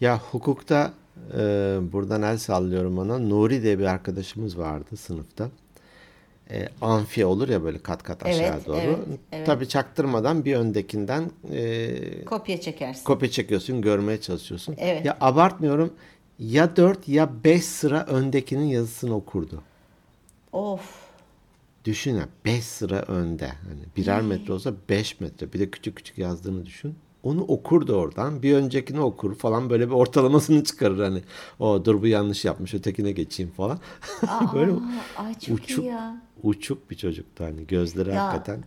[0.00, 0.92] Ya hukukta
[1.38, 3.18] Ee, buradan el sallıyorum ona.
[3.18, 5.48] Nuri diye bir arkadaşımız vardı sınıfta.
[6.52, 8.78] Ee, amfi olur ya böyle kat kat aşağı Evet, doğru.
[8.78, 8.98] evet,
[9.32, 9.46] evet.
[9.46, 13.04] Tabii çaktırmadan bir öndekinden e, Kopya çekersin.
[13.04, 14.74] kopya çekiyorsun, görmeye çalışıyorsun.
[14.78, 15.04] Evet.
[15.06, 15.92] Ya abartmıyorum.
[16.38, 19.62] Ya 4 ya 5 sıra öndekinin yazısını okurdu.
[20.52, 21.02] of.
[21.84, 23.46] Düşün ya 5 sıra önde.
[23.48, 25.52] Hani birer metre olsa 5 metre.
[25.52, 26.94] Bir de küçük küçük yazdığını düşün.
[27.22, 28.42] Onu okurdu oradan.
[28.42, 31.22] Bir öncekini okur falan böyle bir ortalamasını çıkarır hani.
[31.58, 33.78] O dur bu yanlış yapmış ötekine geçeyim falan.
[34.54, 36.16] böyle Aa, ay çok uçuk, iyi ya.
[36.42, 38.64] uçuk bir çocuktu hani gözleri Ya, hakikaten.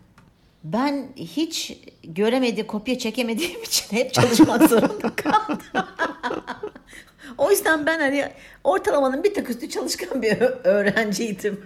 [0.64, 5.58] Ben hiç göremedi, kopya çekemediğim için hep çalışmak zorunda kaldım.
[7.38, 8.26] o yüzden ben hani
[8.64, 11.62] ortalamanın bir tık üstü çalışkan bir öğrenciydim.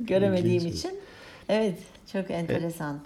[0.00, 0.74] Göremediğim ilginç.
[0.74, 1.00] için.
[1.48, 1.78] Evet,
[2.12, 3.00] çok enteresan.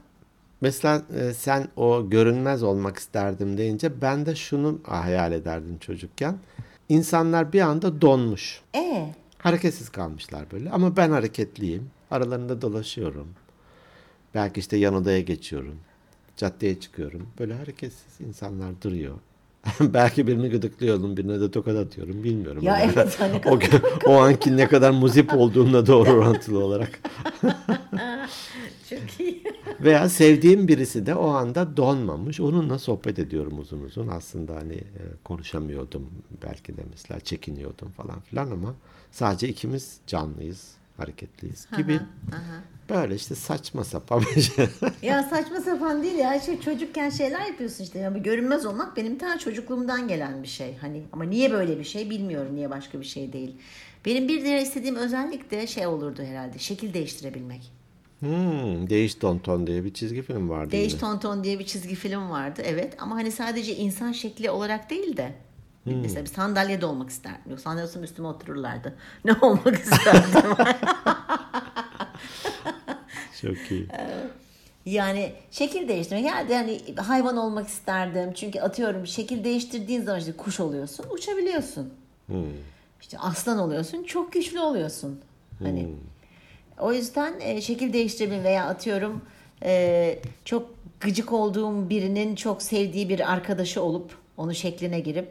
[0.62, 6.38] Mesela e, sen o görünmez olmak isterdim deyince ben de şunu hayal ederdim çocukken.
[6.88, 8.61] İnsanlar bir anda donmuş.
[8.77, 11.90] E, Hareketsiz kalmışlar böyle ama ben hareketliyim.
[12.11, 13.29] Aralarında dolaşıyorum.
[14.35, 15.77] Belki işte yan odaya geçiyorum.
[16.37, 17.29] Caddeye çıkıyorum.
[17.38, 19.14] Böyle hareketsiz insanlar duruyor.
[19.81, 22.25] Belki birini gıdıklıyorum, birine de tokat atıyorum.
[22.25, 22.62] Bilmiyorum.
[22.62, 23.59] Ya Yani evet, hani o,
[24.11, 27.01] o anki ne kadar muzip olduğumla doğru orantılı olarak.
[28.90, 29.42] çok iyi.
[29.81, 32.40] Veya sevdiğim birisi de o anda donmamış.
[32.40, 34.09] Onunla sohbet ediyorum uzun uzun.
[34.09, 36.11] Aslında hani e, konuşamıyordum.
[36.42, 38.75] Belki de mesela çekiniyordum falan filan ama
[39.11, 42.01] sadece ikimiz canlıyız, hareketliyiz gibi.
[42.90, 44.66] Böyle işte saçma sapan bir şey.
[45.03, 46.40] Ya saçma sapan değil ya.
[46.40, 47.99] Şey, çocukken şeyler yapıyorsun işte.
[47.99, 50.77] Yani görünmez olmak benim ta çocukluğumdan gelen bir şey.
[50.81, 52.57] Hani ama niye böyle bir şey bilmiyorum.
[52.57, 53.57] Niye başka bir şey değil.
[54.07, 56.59] Benim bir diğer istediğim özellik de şey olurdu herhalde.
[56.59, 57.73] Şekil değiştirebilmek.
[58.21, 60.73] Hmm, Değiş Tonton diye bir çizgi film vardı.
[60.73, 61.01] Değiş yine.
[61.01, 62.62] Tonton diye bir çizgi film vardı.
[62.64, 65.33] Evet ama hani sadece insan şekli olarak değil de
[65.87, 67.51] mesela bir sandalyede olmak isterdim.
[67.51, 68.95] Yok sandalyesinin üstüme otururlardı.
[69.25, 70.51] Ne olmak isterdim?
[73.42, 73.87] Çok iyi.
[74.87, 76.24] Yani şekil değiştirmek.
[76.24, 78.33] Yani hani hayvan olmak isterdim.
[78.35, 81.94] Çünkü atıyorum şekil değiştirdiğin zaman işte kuş oluyorsun, uçabiliyorsun.
[83.00, 85.20] İşte aslan oluyorsun, çok güçlü oluyorsun.
[85.59, 85.88] Hani
[86.78, 89.22] o yüzden e, şekil değiştirebilirim veya atıyorum
[89.64, 95.28] e, çok gıcık olduğum birinin çok sevdiği bir arkadaşı olup onun şekline girip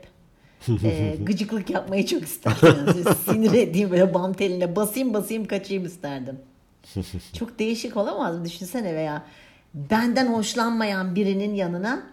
[0.83, 3.05] e, gıcıklık yapmayı çok isterdim.
[3.25, 6.39] Sinir edeyim böyle bam teline basayım basayım kaçayım isterdim.
[7.33, 8.45] Çok değişik olamaz mı?
[8.45, 9.25] Düşünsene veya
[9.73, 12.03] benden hoşlanmayan birinin yanına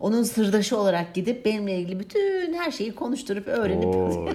[0.00, 4.28] onun sırdaşı olarak gidip benimle ilgili bütün her şeyi konuşturup öğrenip Oo,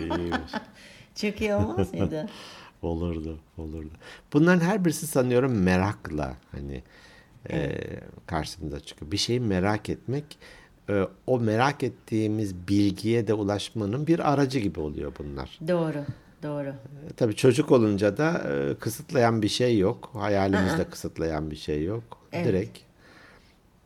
[1.15, 2.29] çok iyi olmaz mıydı?
[2.81, 3.91] olurdu, olurdu.
[4.33, 6.83] Bunların her birisi sanıyorum merakla hani
[7.51, 7.77] e,
[8.25, 9.11] karşımıza çıkıyor.
[9.11, 10.37] Bir şeyi merak etmek
[10.89, 15.59] e, o merak ettiğimiz bilgiye de ulaşmanın bir aracı gibi oluyor bunlar.
[15.67, 16.05] Doğru,
[16.43, 16.69] doğru.
[16.69, 20.09] E, Tabii çocuk olunca da e, kısıtlayan bir şey yok.
[20.13, 22.03] Hayalimizde kısıtlayan bir şey yok.
[22.33, 22.47] Evet.
[22.47, 22.79] Direkt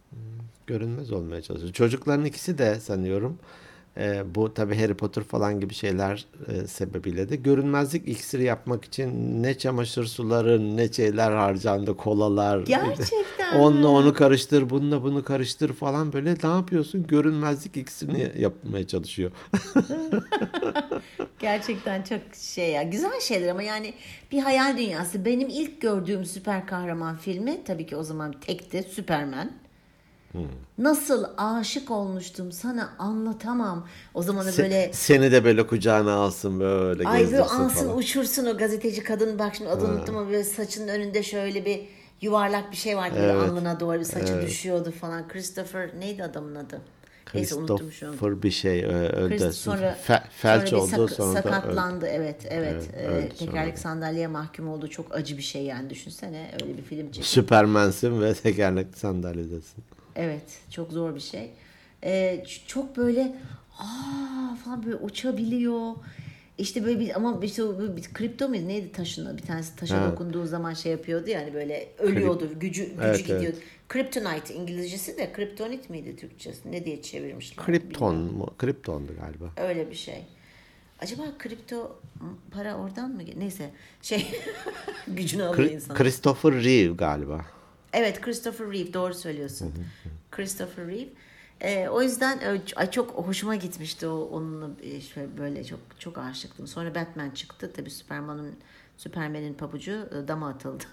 [0.10, 0.20] hmm,
[0.68, 1.74] görünmez olmaya çalışıyor.
[1.74, 3.40] Çocukların ikisi de sanıyorum
[3.98, 9.44] e, bu tabii Harry Potter falan gibi şeyler e, sebebiyle de görünmezlik iksiri yapmak için
[9.44, 12.60] ne çamaşır suları ne şeyler harcandı kolalar.
[12.60, 17.08] Gerçekten Onunla onu karıştır, bununla bunu karıştır falan böyle ne yapıyorsun?
[17.08, 19.32] Görünmezlik iksirini yapmaya çalışıyor.
[21.40, 23.94] Gerçekten çok şey ya güzel şeyler ama yani
[24.32, 25.26] bir hayal dünyası.
[25.26, 29.52] Benim ilk gördüğüm süper kahraman filmi tabii ki o zaman tekti Superman.
[30.78, 33.88] Nasıl aşık olmuştum sana anlatamam.
[34.14, 37.98] O zaman da Se- böyle Seni de böyle kucağına alsın böyle ay böyle ansın falan.
[37.98, 41.82] uçursun o gazeteci kadın bak şimdi adını unuttum ama böyle saçının önünde şöyle bir
[42.22, 43.50] yuvarlak bir şey vardı böyle Evet.
[43.50, 45.28] alnına doğru bir saçı düşüyordu falan.
[45.28, 46.82] Christopher neydi adamın adı?
[47.34, 48.12] Neyse unuttum şu an.
[48.12, 49.54] Christopher bir şey ö- öldü.
[49.54, 51.48] Sonra, Fe- felç sonra oldu sak- sonra da öldü.
[51.48, 53.94] sakatlandı evet evet, Evet, öldü tekerlek sonra.
[53.94, 57.30] sandalyeye mahkum oldu çok acı bir şey yani düşünsene öyle bir film çekti.
[57.30, 59.84] Süpermensin ve tekerlekli sandalyedesin.
[60.22, 61.52] Evet çok zor bir şey.
[62.04, 63.36] Ee, çok böyle
[63.80, 65.92] aa falan böyle uçabiliyor.
[66.58, 70.12] İşte böyle bir ama işte o bir, kripto muydu neydi taşına bir tanesi taşa Ha.
[70.12, 73.44] dokunduğu zaman şey yapıyordu yani böyle ölüyordu gücü gücü Evet, gidiyordu.
[73.46, 73.58] evet.
[73.88, 77.66] Kryptonite İngilizcesi de kriptonit miydi Türkçesi ne diye çevirmişler?
[77.66, 78.54] Kripton mu?
[78.58, 79.46] Kriptondu galiba.
[79.58, 80.26] Öyle bir şey.
[81.00, 82.00] Acaba kripto
[82.52, 83.22] para oradan mı?
[83.38, 83.70] Neyse
[84.02, 84.28] şey
[85.08, 85.96] gücünü alıyor Kri- insan.
[85.96, 87.46] Christopher Reeve galiba.
[87.94, 89.74] Evet Christopher Reeve doğru söylüyorsun.
[90.32, 91.10] Christopher Reeve.
[91.62, 96.68] Ee, o yüzden e, çok hoşuma gitmişti o onunla e, şöyle böyle çok çok aşıktım.
[96.68, 97.72] Sonra Batman çıktı.
[97.76, 98.56] Tabii Superman'ın
[98.98, 100.84] Superman'in pabucu e, dama atıldı.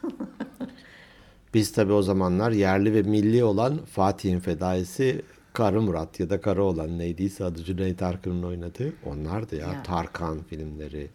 [1.54, 6.64] Biz tabii o zamanlar yerli ve milli olan Fatih'in fedaisi Karı Murat ya da Karı
[6.64, 8.92] olan neydiyse adı Cüneyt Arkın'ın oynadığı.
[9.06, 9.66] Onlardı ya.
[9.66, 9.82] Ya.
[9.82, 11.08] Tarkan filmleri.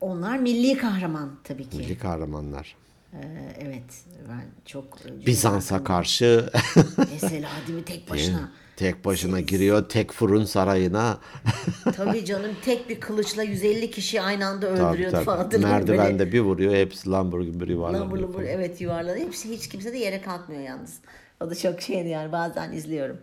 [0.00, 1.76] Onlar milli kahraman tabii ki.
[1.76, 2.76] Milli kahramanlar.
[3.12, 3.18] Ee,
[3.60, 4.98] evet ben çok...
[5.06, 6.50] e, Bizans'a karşı
[7.12, 8.52] Mesela değil mi tek başına.
[8.76, 9.88] tek başına giriyor.
[9.88, 11.18] Tek fırın sarayına.
[11.96, 15.24] Tabii canım tek bir kılıçla 150 kişi aynı anda Tabii, öldürüyordu tabii.
[15.24, 15.50] falan.
[15.50, 16.74] Böyle Merdivende bir vuruyor.
[16.74, 18.18] Hepsi lambur gibi Lambur yuvarlanıyor.
[18.18, 19.26] lambur evet yuvarlanıyor.
[19.26, 21.00] Hepsi hiç kimse de yere kalkmıyor yalnız.
[21.40, 23.18] O da çok şeydi yani bazen izliyorum.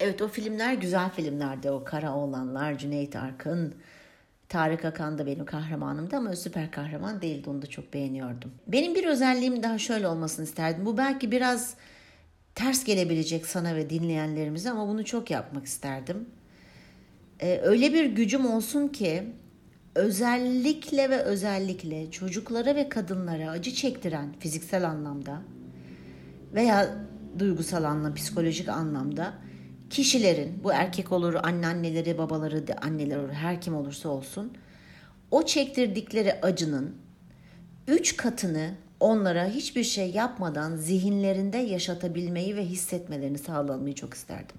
[0.00, 1.70] Evet o filmler güzel filmlerdi.
[1.70, 3.74] O Kara Oğlanlar, Cüneyt Arkın,
[4.48, 7.50] Tarık Akan da benim kahramanımdı ama süper kahraman değildi.
[7.50, 8.52] Onu da çok beğeniyordum.
[8.66, 10.86] Benim bir özelliğim daha şöyle olmasını isterdim.
[10.86, 11.74] Bu belki biraz
[12.54, 16.28] ters gelebilecek sana ve dinleyenlerimize ama bunu çok yapmak isterdim.
[17.40, 19.24] Ee, öyle bir gücüm olsun ki
[19.94, 25.42] özellikle ve özellikle çocuklara ve kadınlara acı çektiren fiziksel anlamda
[26.54, 26.96] veya
[27.38, 29.34] duygusal anlamda, psikolojik anlamda
[29.90, 34.52] kişilerin, bu erkek olur, anneanneleri, babaları, anneler olur, her kim olursa olsun,
[35.30, 36.96] o çektirdikleri acının
[37.88, 44.56] üç katını onlara hiçbir şey yapmadan zihinlerinde yaşatabilmeyi ve hissetmelerini sağlamayı çok isterdim.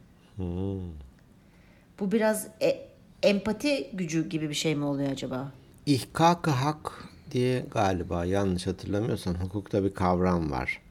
[2.00, 2.86] Bu biraz e-
[3.24, 5.52] empati gücü gibi bir şey mi oluyor acaba?
[5.86, 10.82] İhkak-ı hak diye galiba yanlış hatırlamıyorsam hukukta bir kavram var.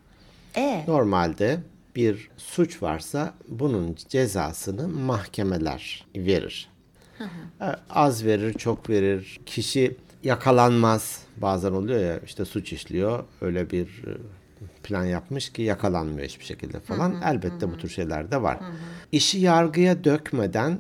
[0.57, 1.61] E Normalde
[1.99, 6.69] bir suç varsa bunun cezasını mahkemeler verir.
[7.61, 9.41] E, Az verir, çok verir.
[9.47, 11.23] Kişi yakalanmaz.
[11.37, 13.25] Bazen oluyor ya işte suç işliyor.
[13.41, 14.11] Öyle bir e,
[14.83, 17.23] plan yapmış ki yakalanmıyor hiçbir şekilde falan.
[17.23, 18.59] Elbette bu tür şeyler de var.
[19.13, 20.79] İşi yargıya dökmeden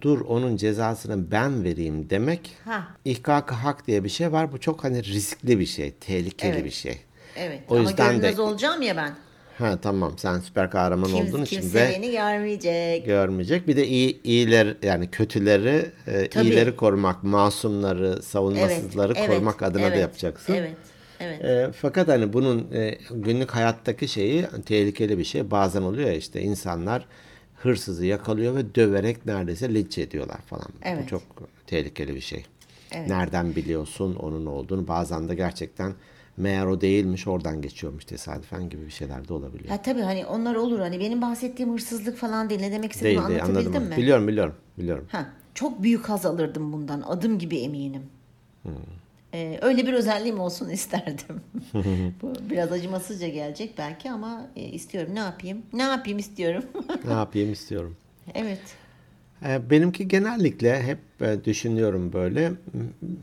[0.00, 2.88] dur onun cezasını ben vereyim demek Ha.
[3.04, 4.52] ihkak hak diye bir şey var.
[4.52, 6.64] Bu çok hani riskli bir şey, tehlikeli Evet.
[6.64, 6.98] bir şey.
[7.36, 9.14] evet O ama yüzden de- olacağım ya ben.
[9.58, 13.06] Ha tamam sen süper kahraman olduğun Kim, için kimse ve beni görmeyecek.
[13.06, 13.68] görmeyecek.
[13.68, 16.44] Bir de iyi iyiler yani kötüleri, e, Tabii.
[16.44, 20.54] iyileri korumak, masumları, savunmasızları evet, korumak adına evet, da yapacaksın.
[20.54, 20.72] Evet.
[21.20, 21.44] Evet.
[21.44, 25.50] E, fakat hani bunun e, günlük hayattaki şeyi tehlikeli bir şey.
[25.50, 27.06] Bazen oluyor ya işte insanlar
[27.56, 30.68] hırsızı yakalıyor ve döverek neredeyse linç ediyorlar falan.
[30.68, 31.08] Bu Evet.
[31.08, 31.22] çok
[31.66, 32.44] tehlikeli bir şey.
[32.92, 33.08] Evet.
[33.08, 34.88] Nereden biliyorsun onun olduğunu?
[34.88, 35.94] Bazen de gerçekten
[36.38, 39.70] meğer o değilmiş oradan geçiyormuş tesadüfen gibi bir şeyler de olabiliyor.
[39.70, 42.60] Ha tabii hani onlar olur hani benim bahsettiğim hırsızlık falan değil.
[42.60, 43.88] Ne demek istediğimi Değil değil anlatabildim anladım.
[43.88, 43.96] mi?
[44.02, 45.08] Biliyorum biliyorum biliyorum.
[45.12, 47.00] Ha, çok büyük haz alırdım bundan.
[47.00, 48.02] Adım gibi eminim.
[48.62, 48.72] Hmm.
[49.34, 51.40] Ee, öyle bir özelliğim olsun isterdim.
[52.22, 55.14] Bu biraz acımasızca gelecek belki ama e, istiyorum.
[55.14, 55.62] Ne yapayım?
[55.72, 56.64] Ne yapayım istiyorum.
[57.04, 57.96] ne yapayım istiyorum.
[58.34, 58.60] evet.
[59.46, 62.52] Ee, Benimki genellikle hep e, düşünüyorum böyle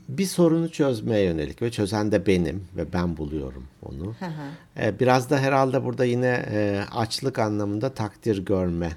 [0.09, 4.05] bir sorunu çözmeye yönelik ve çözen de benim ve ben buluyorum onu.
[4.19, 4.31] Hı hı.
[4.79, 8.91] Ee, Biraz da herhalde burada yine e, açlık anlamında takdir görme.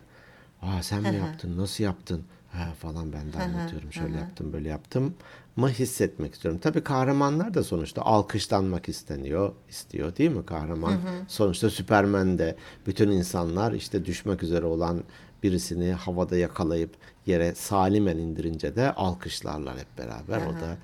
[0.62, 1.59] Aa sen mi yaptın?
[1.59, 2.22] Nasıl yaptın?
[2.52, 3.92] Ha, falan ben de anlatıyorum.
[3.92, 5.14] Şöyle yaptım, böyle yaptım
[5.57, 6.61] mı hissetmek istiyorum.
[6.62, 10.94] Tabii kahramanlar da sonuçta alkışlanmak isteniyor, istiyor değil mi kahraman?
[11.28, 15.02] Sonuçta Süpermen de bütün insanlar işte düşmek üzere olan
[15.42, 16.90] birisini havada yakalayıp
[17.27, 20.46] yere salimen indirince de alkışlarlar hep beraber.
[20.46, 20.77] O da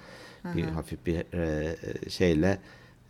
[0.56, 1.76] bir hafif bir e,
[2.10, 2.58] şeyle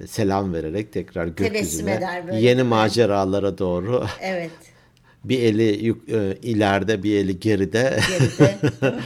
[0.06, 2.40] selam vererek tekrar gökyüzüne eder böyle.
[2.40, 4.50] yeni maceralara doğru Evet.
[5.24, 8.58] bir eli yuk- e, ileride bir eli geride Geride.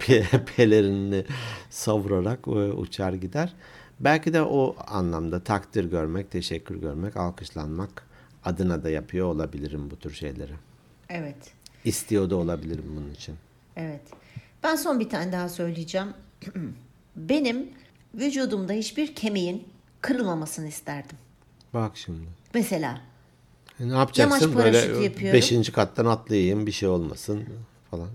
[0.00, 1.24] pe- pelerinini
[1.70, 3.54] savurarak e, uçar gider.
[4.00, 8.06] Belki de o anlamda takdir görmek, teşekkür görmek, alkışlanmak
[8.44, 10.52] adına da yapıyor olabilirim bu tür şeyleri.
[11.08, 11.36] evet.
[11.84, 13.34] İstiyor da olabilirim bunun için.
[13.76, 14.00] Evet.
[14.62, 16.08] Ben son bir tane daha söyleyeceğim.
[17.16, 17.68] Benim
[18.14, 19.64] vücudumda hiçbir kemiğin
[20.00, 21.16] kırılmamasını isterdim.
[21.74, 22.26] Bak şimdi.
[22.54, 23.00] Mesela
[23.80, 24.48] E, ne yapacaksın?
[24.50, 25.32] Yamaç Böyle yapıyorum.
[25.38, 27.44] beşinci kattan atlayayım bir şey olmasın
[27.90, 28.08] falan.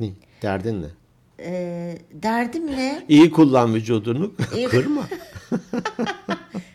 [0.00, 0.10] Ne?
[0.42, 0.86] Derdin ne?
[1.40, 3.04] e, derdim ne?
[3.08, 5.08] İyi kullan vücudunu, İyi- kırma.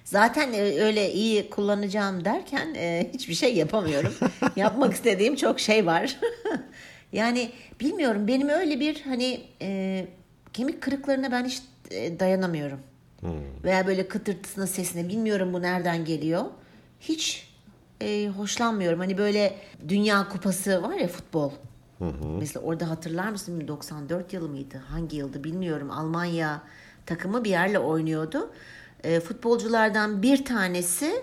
[0.07, 4.13] Zaten e, öyle iyi kullanacağım derken e, hiçbir şey yapamıyorum.
[4.55, 6.19] Yapmak istediğim çok şey var.
[7.11, 10.07] yani bilmiyorum benim öyle bir hani e,
[10.53, 12.79] kemik kırıklarına ben hiç e, dayanamıyorum.
[13.63, 16.45] Veya böyle kıtırtısına sesine bilmiyorum bu nereden geliyor.
[16.99, 17.49] Hiç
[18.01, 18.99] e, hoşlanmıyorum.
[18.99, 19.55] Hani böyle
[19.87, 21.51] Dünya Kupası var ya futbol.
[22.39, 24.77] Mesela orada hatırlar mısın 94 yılı mıydı?
[24.77, 25.91] Hangi yıldı bilmiyorum.
[25.91, 26.61] Almanya
[27.05, 28.51] takımı bir yerle oynuyordu.
[29.07, 31.21] E, futbolculardan bir tanesi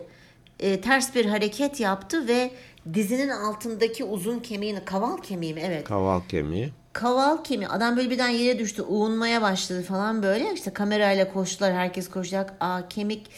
[0.60, 2.50] e, ters bir hareket yaptı ve
[2.94, 5.62] dizinin altındaki uzun kemiğini, kaval kemiği mi?
[5.64, 5.84] Evet.
[5.84, 6.72] Kaval kemiği.
[6.92, 7.68] Kaval kemiği.
[7.68, 8.82] Adam böyle birden yere düştü.
[8.82, 10.54] Uğunmaya başladı falan böyle.
[10.54, 11.74] İşte kamerayla koştular.
[11.74, 12.54] Herkes koşacak.
[12.60, 13.30] Aa kemik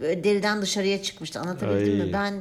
[0.00, 1.40] böyle deriden dışarıya çıkmıştı.
[1.40, 2.06] Anlatabildim Ay.
[2.06, 2.12] mi?
[2.12, 2.34] Ben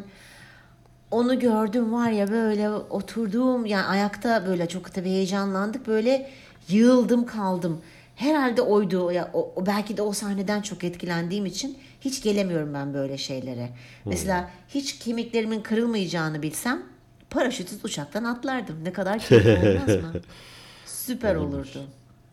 [1.12, 6.30] onu gördüm var ya böyle oturduğum yani ayakta böyle çok tabii heyecanlandık böyle
[6.70, 7.82] yığıldım kaldım.
[8.16, 13.18] Herhalde oydu ya o, belki de o sahneden çok etkilendiğim için hiç gelemiyorum ben böyle
[13.18, 13.70] şeylere.
[14.06, 16.84] Mesela hiç kemiklerimin kırılmayacağını bilsem
[17.30, 18.84] paraşütsüz uçaktan atlardım.
[18.84, 20.22] Ne kadar keyifli olmaz mı?
[20.86, 21.86] Süper olurdu.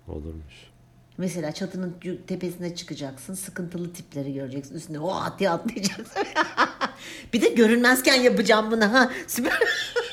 [0.08, 0.70] Olurmuş.
[1.18, 1.94] Mesela çatının
[2.26, 3.34] tepesine çıkacaksın.
[3.34, 4.74] Sıkıntılı tipleri göreceksin.
[4.74, 6.22] Üstüne o diye atlayacaksın.
[7.32, 9.10] bir de görünmezken yapacağım bunu ha.
[9.26, 9.58] Süper.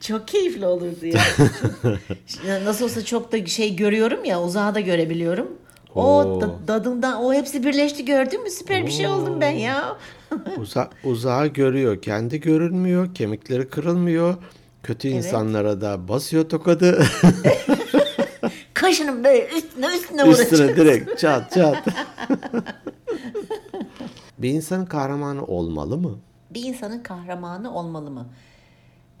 [0.00, 1.06] çok keyifli olurdu
[2.46, 2.64] ya.
[2.64, 4.42] Nasıl olsa çok da şey görüyorum ya.
[4.42, 5.48] Uzağa da görebiliyorum.
[5.94, 6.40] O Oo.
[6.40, 8.50] da- dadından o hepsi birleşti gördün mü?
[8.50, 9.96] Süper bir şey oldum ben ya.
[10.58, 12.02] Uza, uzağı görüyor.
[12.02, 13.14] Kendi görünmüyor.
[13.14, 14.34] Kemikleri kırılmıyor.
[14.82, 17.04] Kötü insanlara da basıyor tokadı.
[18.74, 20.52] Kaşının böyle üstüne üstüne vuracak.
[20.52, 21.86] Üstüne direkt çat çat.
[24.38, 26.10] bir insanın kahramanı olmalı mı?
[26.50, 28.26] bir insanın kahramanı olmalı mı?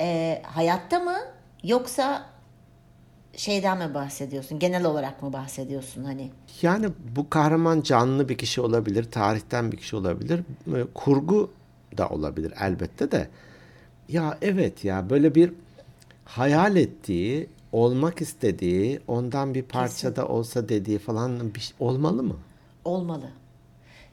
[0.00, 1.16] Ee, hayatta mı
[1.64, 2.26] yoksa
[3.36, 4.58] şeyden mi bahsediyorsun?
[4.58, 6.30] Genel olarak mı bahsediyorsun hani?
[6.62, 6.86] Yani
[7.16, 10.40] bu kahraman canlı bir kişi olabilir, tarihten bir kişi olabilir,
[10.74, 11.50] e, kurgu
[11.98, 13.28] da olabilir elbette de.
[14.08, 15.52] Ya evet ya böyle bir
[16.24, 22.36] hayal ettiği, olmak istediği, ondan bir parça da olsa dediği falan bir olmalı mı?
[22.84, 23.30] Olmalı.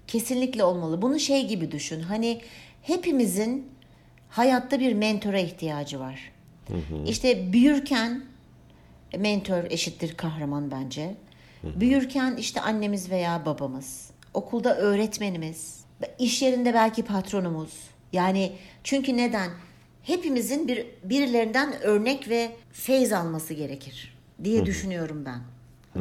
[0.08, 1.02] Kesinlikle olmalı.
[1.02, 2.00] Bunu şey gibi düşün.
[2.00, 2.42] Hani
[2.82, 3.68] hepimizin
[4.34, 6.32] hayatta bir mentora ihtiyacı var.
[7.08, 8.24] İşte büyürken
[9.18, 11.16] mentor eşittir kahraman bence.
[11.64, 15.86] Büyürken işte annemiz veya babamız, okulda öğretmenimiz,
[16.20, 17.74] iş yerinde belki patronumuz.
[18.14, 18.52] Yani
[18.84, 19.52] çünkü neden?
[20.04, 25.40] Hepimizin bir birilerinden örnek ve feyz alması gerekir diye düşünüyorum ben.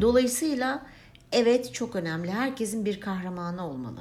[0.02, 0.86] Dolayısıyla
[1.32, 2.30] evet çok önemli.
[2.30, 4.00] Herkesin bir kahramanı olmalı.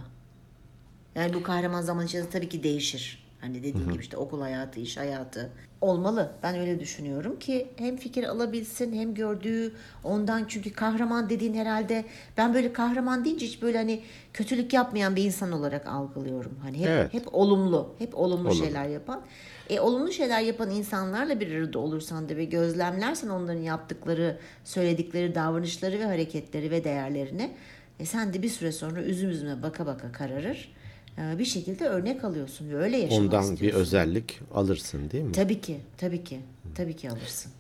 [1.16, 3.21] Yani bu kahraman zaman içinde tabii ki değişir.
[3.42, 5.50] Hani dediğim gibi işte okul hayatı, iş hayatı
[5.82, 6.32] olmalı.
[6.44, 9.74] Ben öyle düşünüyorum ki hem fikir alabilsin hem gördüğü
[10.04, 12.06] ondan çünkü kahraman dediğin herhalde
[12.38, 14.02] ben böyle kahraman deyince hiç böyle hani
[14.34, 16.60] kötülük yapmayan bir insan olarak algılıyorum.
[16.62, 17.14] Hani hep Evet.
[17.14, 18.64] hep olumlu, hep olumlu Olumlu.
[18.64, 19.22] şeyler yapan.
[19.70, 26.00] E, olumlu şeyler yapan insanlarla bir arada olursan da ve gözlemlersen onların yaptıkları, söyledikleri davranışları
[26.00, 27.52] ve hareketleri ve değerlerini
[28.00, 30.74] e, sen de bir süre sonra üzüm üzüme baka baka kararır.
[31.18, 33.80] E, bir şekilde örnek alıyorsun ve öyle yaşamak Ondan bir istiyorsun.
[33.82, 35.32] özellik alırsın değil mi?
[35.32, 36.40] Tabii ki, tabii ki,
[36.76, 37.52] tabii ki alırsın.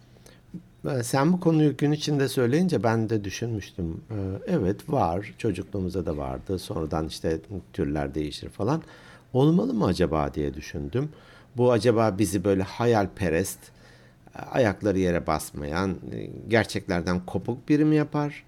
[1.03, 4.01] Sen bu konuyu gün içinde söyleyince ben de düşünmüştüm.
[4.11, 4.15] Ee,
[4.47, 5.33] Evet var.
[5.37, 6.59] Çocukluğumuzda da vardı.
[6.59, 7.39] Sonradan işte
[7.73, 8.83] türler değişir falan.
[9.33, 11.09] Olmalı mı acaba diye düşündüm.
[11.57, 13.59] Bu acaba bizi böyle hayalperest,
[14.51, 15.95] ayakları yere basmayan,
[16.47, 18.43] gerçeklerden kopuk biri mi yapar?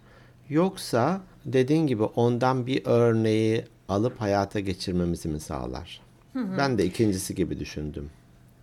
[0.50, 6.02] Yoksa dediğin gibi ondan bir örneği alıp hayata geçirmemizi mi sağlar?
[6.36, 8.10] Ben de ikincisi gibi düşündüm.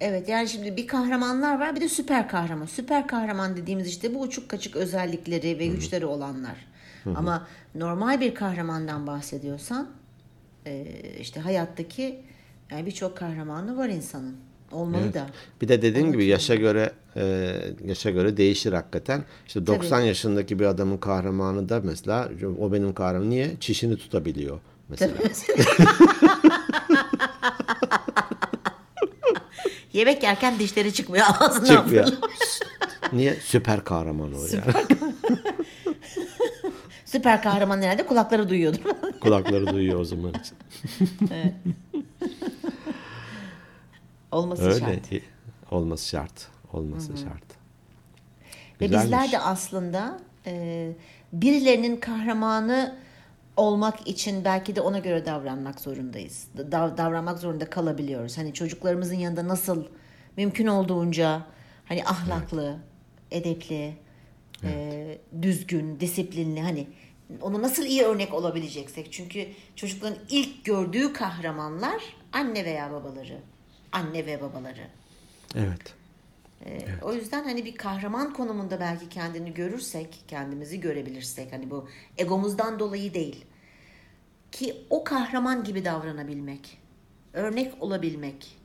[0.00, 2.66] Evet yani şimdi bir kahramanlar var bir de süper kahraman.
[2.66, 6.66] Süper kahraman dediğimiz işte bu uçuk kaçık özellikleri ve güçleri olanlar.
[7.14, 9.88] Ama normal bir kahramandan bahsediyorsan
[10.66, 10.86] e,
[11.20, 12.20] işte hayattaki
[12.70, 14.36] yani birçok kahramanı var insanın.
[14.72, 15.26] Olmalı da.
[15.60, 17.54] Bir de dediğim gibi yaşa göre e,
[17.84, 19.24] yaşa göre değişir hakikaten.
[19.46, 23.50] İşte 90 yaşındaki bir adamın kahramanı da mesela o benim kahramanım niye?
[23.60, 24.60] Çişini tutabiliyor
[24.90, 25.14] mesela.
[29.92, 32.08] Yemek yerken dişleri çıkmıyor ağzından Çıkmıyor.
[33.12, 33.34] niye?
[33.34, 34.64] Süper kahraman o ya.
[37.04, 38.80] Süper kahraman herhalde kulakları duyuyordur.
[39.20, 40.56] Kulakları duyuyor o zaman için.
[44.32, 45.22] Olması Öyle şart.
[45.70, 46.48] olması şart.
[46.72, 47.42] Olması şart.
[48.80, 49.04] Ve Güzelmiş.
[49.04, 50.92] bizler de aslında e,
[51.32, 52.96] birilerinin kahramanı
[53.64, 56.46] olmak için belki de ona göre davranmak zorundayız.
[56.56, 58.38] Da- davranmak zorunda kalabiliyoruz.
[58.38, 59.84] Hani çocuklarımızın yanında nasıl
[60.36, 61.46] mümkün olduğunca
[61.84, 62.76] hani ahlaklı,
[63.30, 63.94] edepli,
[64.64, 66.86] e, düzgün, disiplinli hani
[67.40, 69.12] ona nasıl iyi örnek olabileceksek.
[69.12, 69.46] Çünkü
[69.76, 72.02] çocukların ilk gördüğü kahramanlar
[72.32, 73.38] anne veya babaları.
[73.92, 74.86] Anne ve babaları.
[75.54, 75.94] Evet.
[76.66, 81.88] Ee, O yüzden hani bir kahraman konumunda belki kendini görürsek, kendimizi görebilirsek hani bu
[82.18, 83.44] egomuzdan dolayı değil.
[84.52, 86.78] Ki o kahraman gibi davranabilmek,
[87.32, 88.56] örnek olabilmek,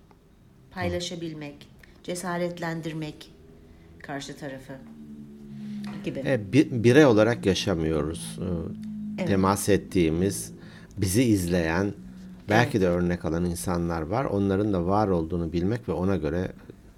[0.72, 1.68] paylaşabilmek,
[2.04, 3.32] cesaretlendirmek
[4.00, 4.74] karşı tarafı
[6.06, 6.20] gibi.
[6.20, 8.40] E, bi- birey olarak yaşamıyoruz.
[9.20, 10.52] E, Temas ettiğimiz,
[10.98, 11.94] bizi izleyen,
[12.50, 14.26] belki de örnek alan insanlar var.
[14.26, 16.52] Onların da var olduğunu bilmek ve ona göre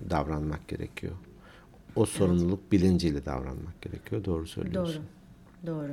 [0.09, 1.13] davranmak gerekiyor.
[1.95, 4.25] O sorumluluk bilinciyle davranmak gerekiyor.
[4.25, 4.47] Doğru Doğru.
[4.47, 5.03] söylüyorsun.
[5.65, 5.91] Doğru.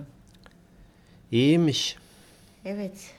[1.32, 1.96] İyiymiş.
[2.64, 3.10] Evet.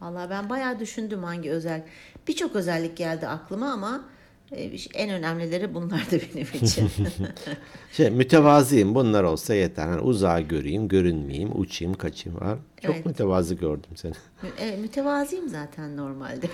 [0.00, 1.82] Vallahi ben bayağı düşündüm hangi özel.
[2.28, 4.04] Birçok özellik geldi aklıma ama
[4.52, 6.90] e, en önemlileri bunlar da benim için.
[7.92, 9.88] Şey mütevazıyım bunlar olsa yeter.
[9.88, 12.58] Hani uzağa göreyim, görünmeyeyim, uçayım, kaçayım var.
[12.82, 13.06] Çok Evet.
[13.06, 14.12] mütevazı gördüm seni.
[14.60, 16.46] evet, mütevazıyım zaten normalde.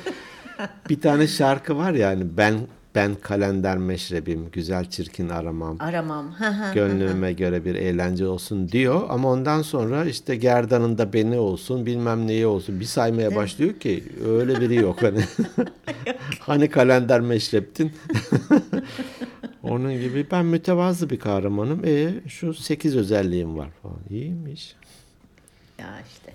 [0.89, 2.59] Bir tane şarkı var ya hani ben
[2.95, 5.77] ben kalender meşrebim, güzel çirkin aramam.
[5.81, 6.35] Aramam.
[6.75, 12.47] Gönlüme göre bir eğlence olsun diyor ama ondan sonra işte gerdanında beni olsun bilmem neyi
[12.47, 15.25] olsun bir saymaya başlıyor ki öyle biri yok hani.
[16.41, 17.93] hani kalender meşreptin.
[19.63, 21.85] Onun gibi ben mütevazı bir kahramanım.
[21.85, 24.01] E şu sekiz özelliğim var falan.
[24.11, 24.77] İyiymiş.
[25.79, 26.33] ya işte.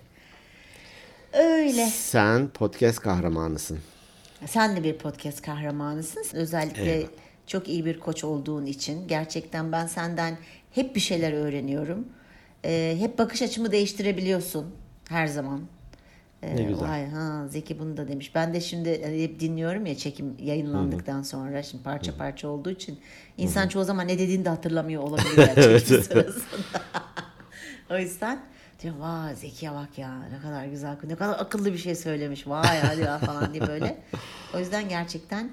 [1.34, 1.86] Öyle.
[1.86, 3.80] Sen podcast kahramanısın.
[4.48, 6.24] Sen de bir podcast kahramanısın.
[6.34, 7.10] Özellikle Eyvallah.
[7.48, 9.08] çok iyi bir koç olduğun için.
[9.08, 10.38] Gerçekten ben senden
[10.72, 12.08] hep bir şeyler öğreniyorum.
[12.66, 14.66] Ee, hep bakış açımı değiştirebiliyorsun
[15.10, 15.62] her zaman.
[16.44, 16.90] Ee, Ne güzel.
[16.90, 18.36] Vay, ha, Zeki bunu da demiş.
[18.36, 21.64] Ben de şimdi hani hep dinliyorum ya çekim yayınlandıktan sonra.
[21.64, 23.00] Şimdi parça parça olduğu için.
[23.38, 25.80] insan çoğu zaman ne dediğini de hatırlamıyor olabilir.
[25.80, 26.26] Sırasında.
[27.92, 28.40] o yüzden
[28.84, 32.80] diyor vay Zeki'ye bak ya ne kadar güzel ne kadar akıllı bir şey söylemiş vay
[32.80, 33.98] hadi ya falan diye böyle.
[34.56, 35.52] O yüzden gerçekten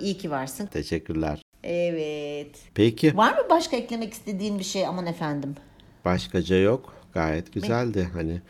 [0.00, 0.66] iyi ki varsın.
[0.66, 1.42] Teşekkürler.
[1.64, 2.58] Evet.
[2.74, 5.54] Peki Var mı başka eklemek istediğin bir şey aman efendim?
[6.04, 6.94] başkaca yok.
[7.14, 8.08] Gayet güzeldi.
[8.12, 8.40] Hani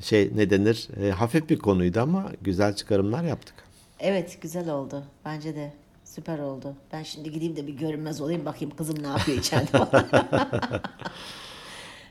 [0.00, 0.88] şey ne denir?
[1.02, 3.54] E, hafif bir konuydu ama güzel çıkarımlar yaptık.
[4.00, 5.04] Evet güzel oldu.
[5.24, 5.72] Bence de
[6.04, 6.74] süper oldu.
[6.92, 9.78] Ben şimdi gideyim de bir görünmez olayım bakayım kızım ne yapıyor içeride.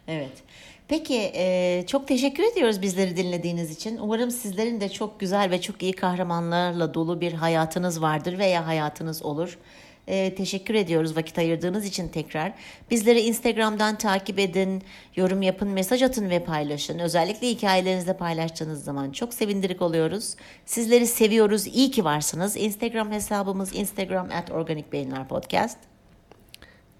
[0.07, 0.43] evet.
[0.87, 3.97] Peki e, çok teşekkür ediyoruz bizleri dinlediğiniz için.
[3.97, 9.23] Umarım sizlerin de çok güzel ve çok iyi kahramanlarla dolu bir hayatınız vardır veya hayatınız
[9.23, 9.57] olur.
[10.07, 12.53] E, teşekkür ediyoruz vakit ayırdığınız için tekrar.
[12.91, 14.81] Bizleri Instagram'dan takip edin,
[15.15, 16.99] yorum yapın, mesaj atın ve paylaşın.
[16.99, 20.35] Özellikle hikayelerinizde paylaştığınız zaman çok sevindirik oluyoruz.
[20.65, 22.57] Sizleri seviyoruz, iyi ki varsınız.
[22.57, 25.77] Instagram hesabımız Instagram at Organik Beyinler Podcast.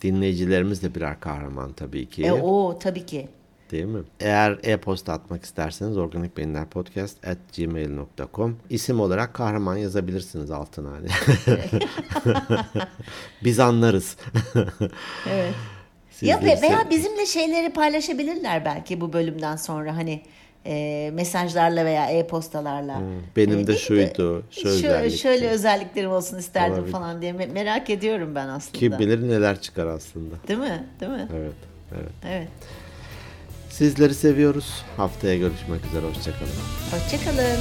[0.02, 2.24] Dinleyicilerimiz de birer kahraman tabii ki.
[2.24, 3.28] E, o tabii ki.
[3.72, 4.00] Değil mi?
[4.20, 11.08] Eğer e-posta atmak isterseniz organikbeyinlerpodcast at gmail.com isim olarak kahraman yazabilirsiniz altına hani.
[13.44, 14.18] Biz anlarız.
[15.30, 15.54] Evet.
[16.12, 20.22] Sizleri Ya ve- veya sev- bizimle şeyleri paylaşabilirler belki bu bölümden sonra hani
[20.66, 23.02] e, mesajlarla veya e-postalarla.
[23.36, 25.18] benim E, de şuydu, şu özellikti.
[25.18, 26.92] şöyle özelliklerim olsun isterdim Olabilir.
[26.92, 28.78] falan diye Me- merak ediyorum ben aslında.
[28.80, 30.36] Kim bilir neler çıkar aslında.
[30.48, 30.84] Değil mi?
[31.00, 31.28] Değil mi?
[31.36, 31.54] Evet,
[31.96, 32.12] evet.
[32.26, 32.48] Evet.
[33.78, 34.84] Sizleri seviyoruz.
[34.98, 36.06] Haftaya görüşmek üzere.
[36.06, 36.52] Hoşçakalın.
[36.92, 37.58] Hoşçakalın.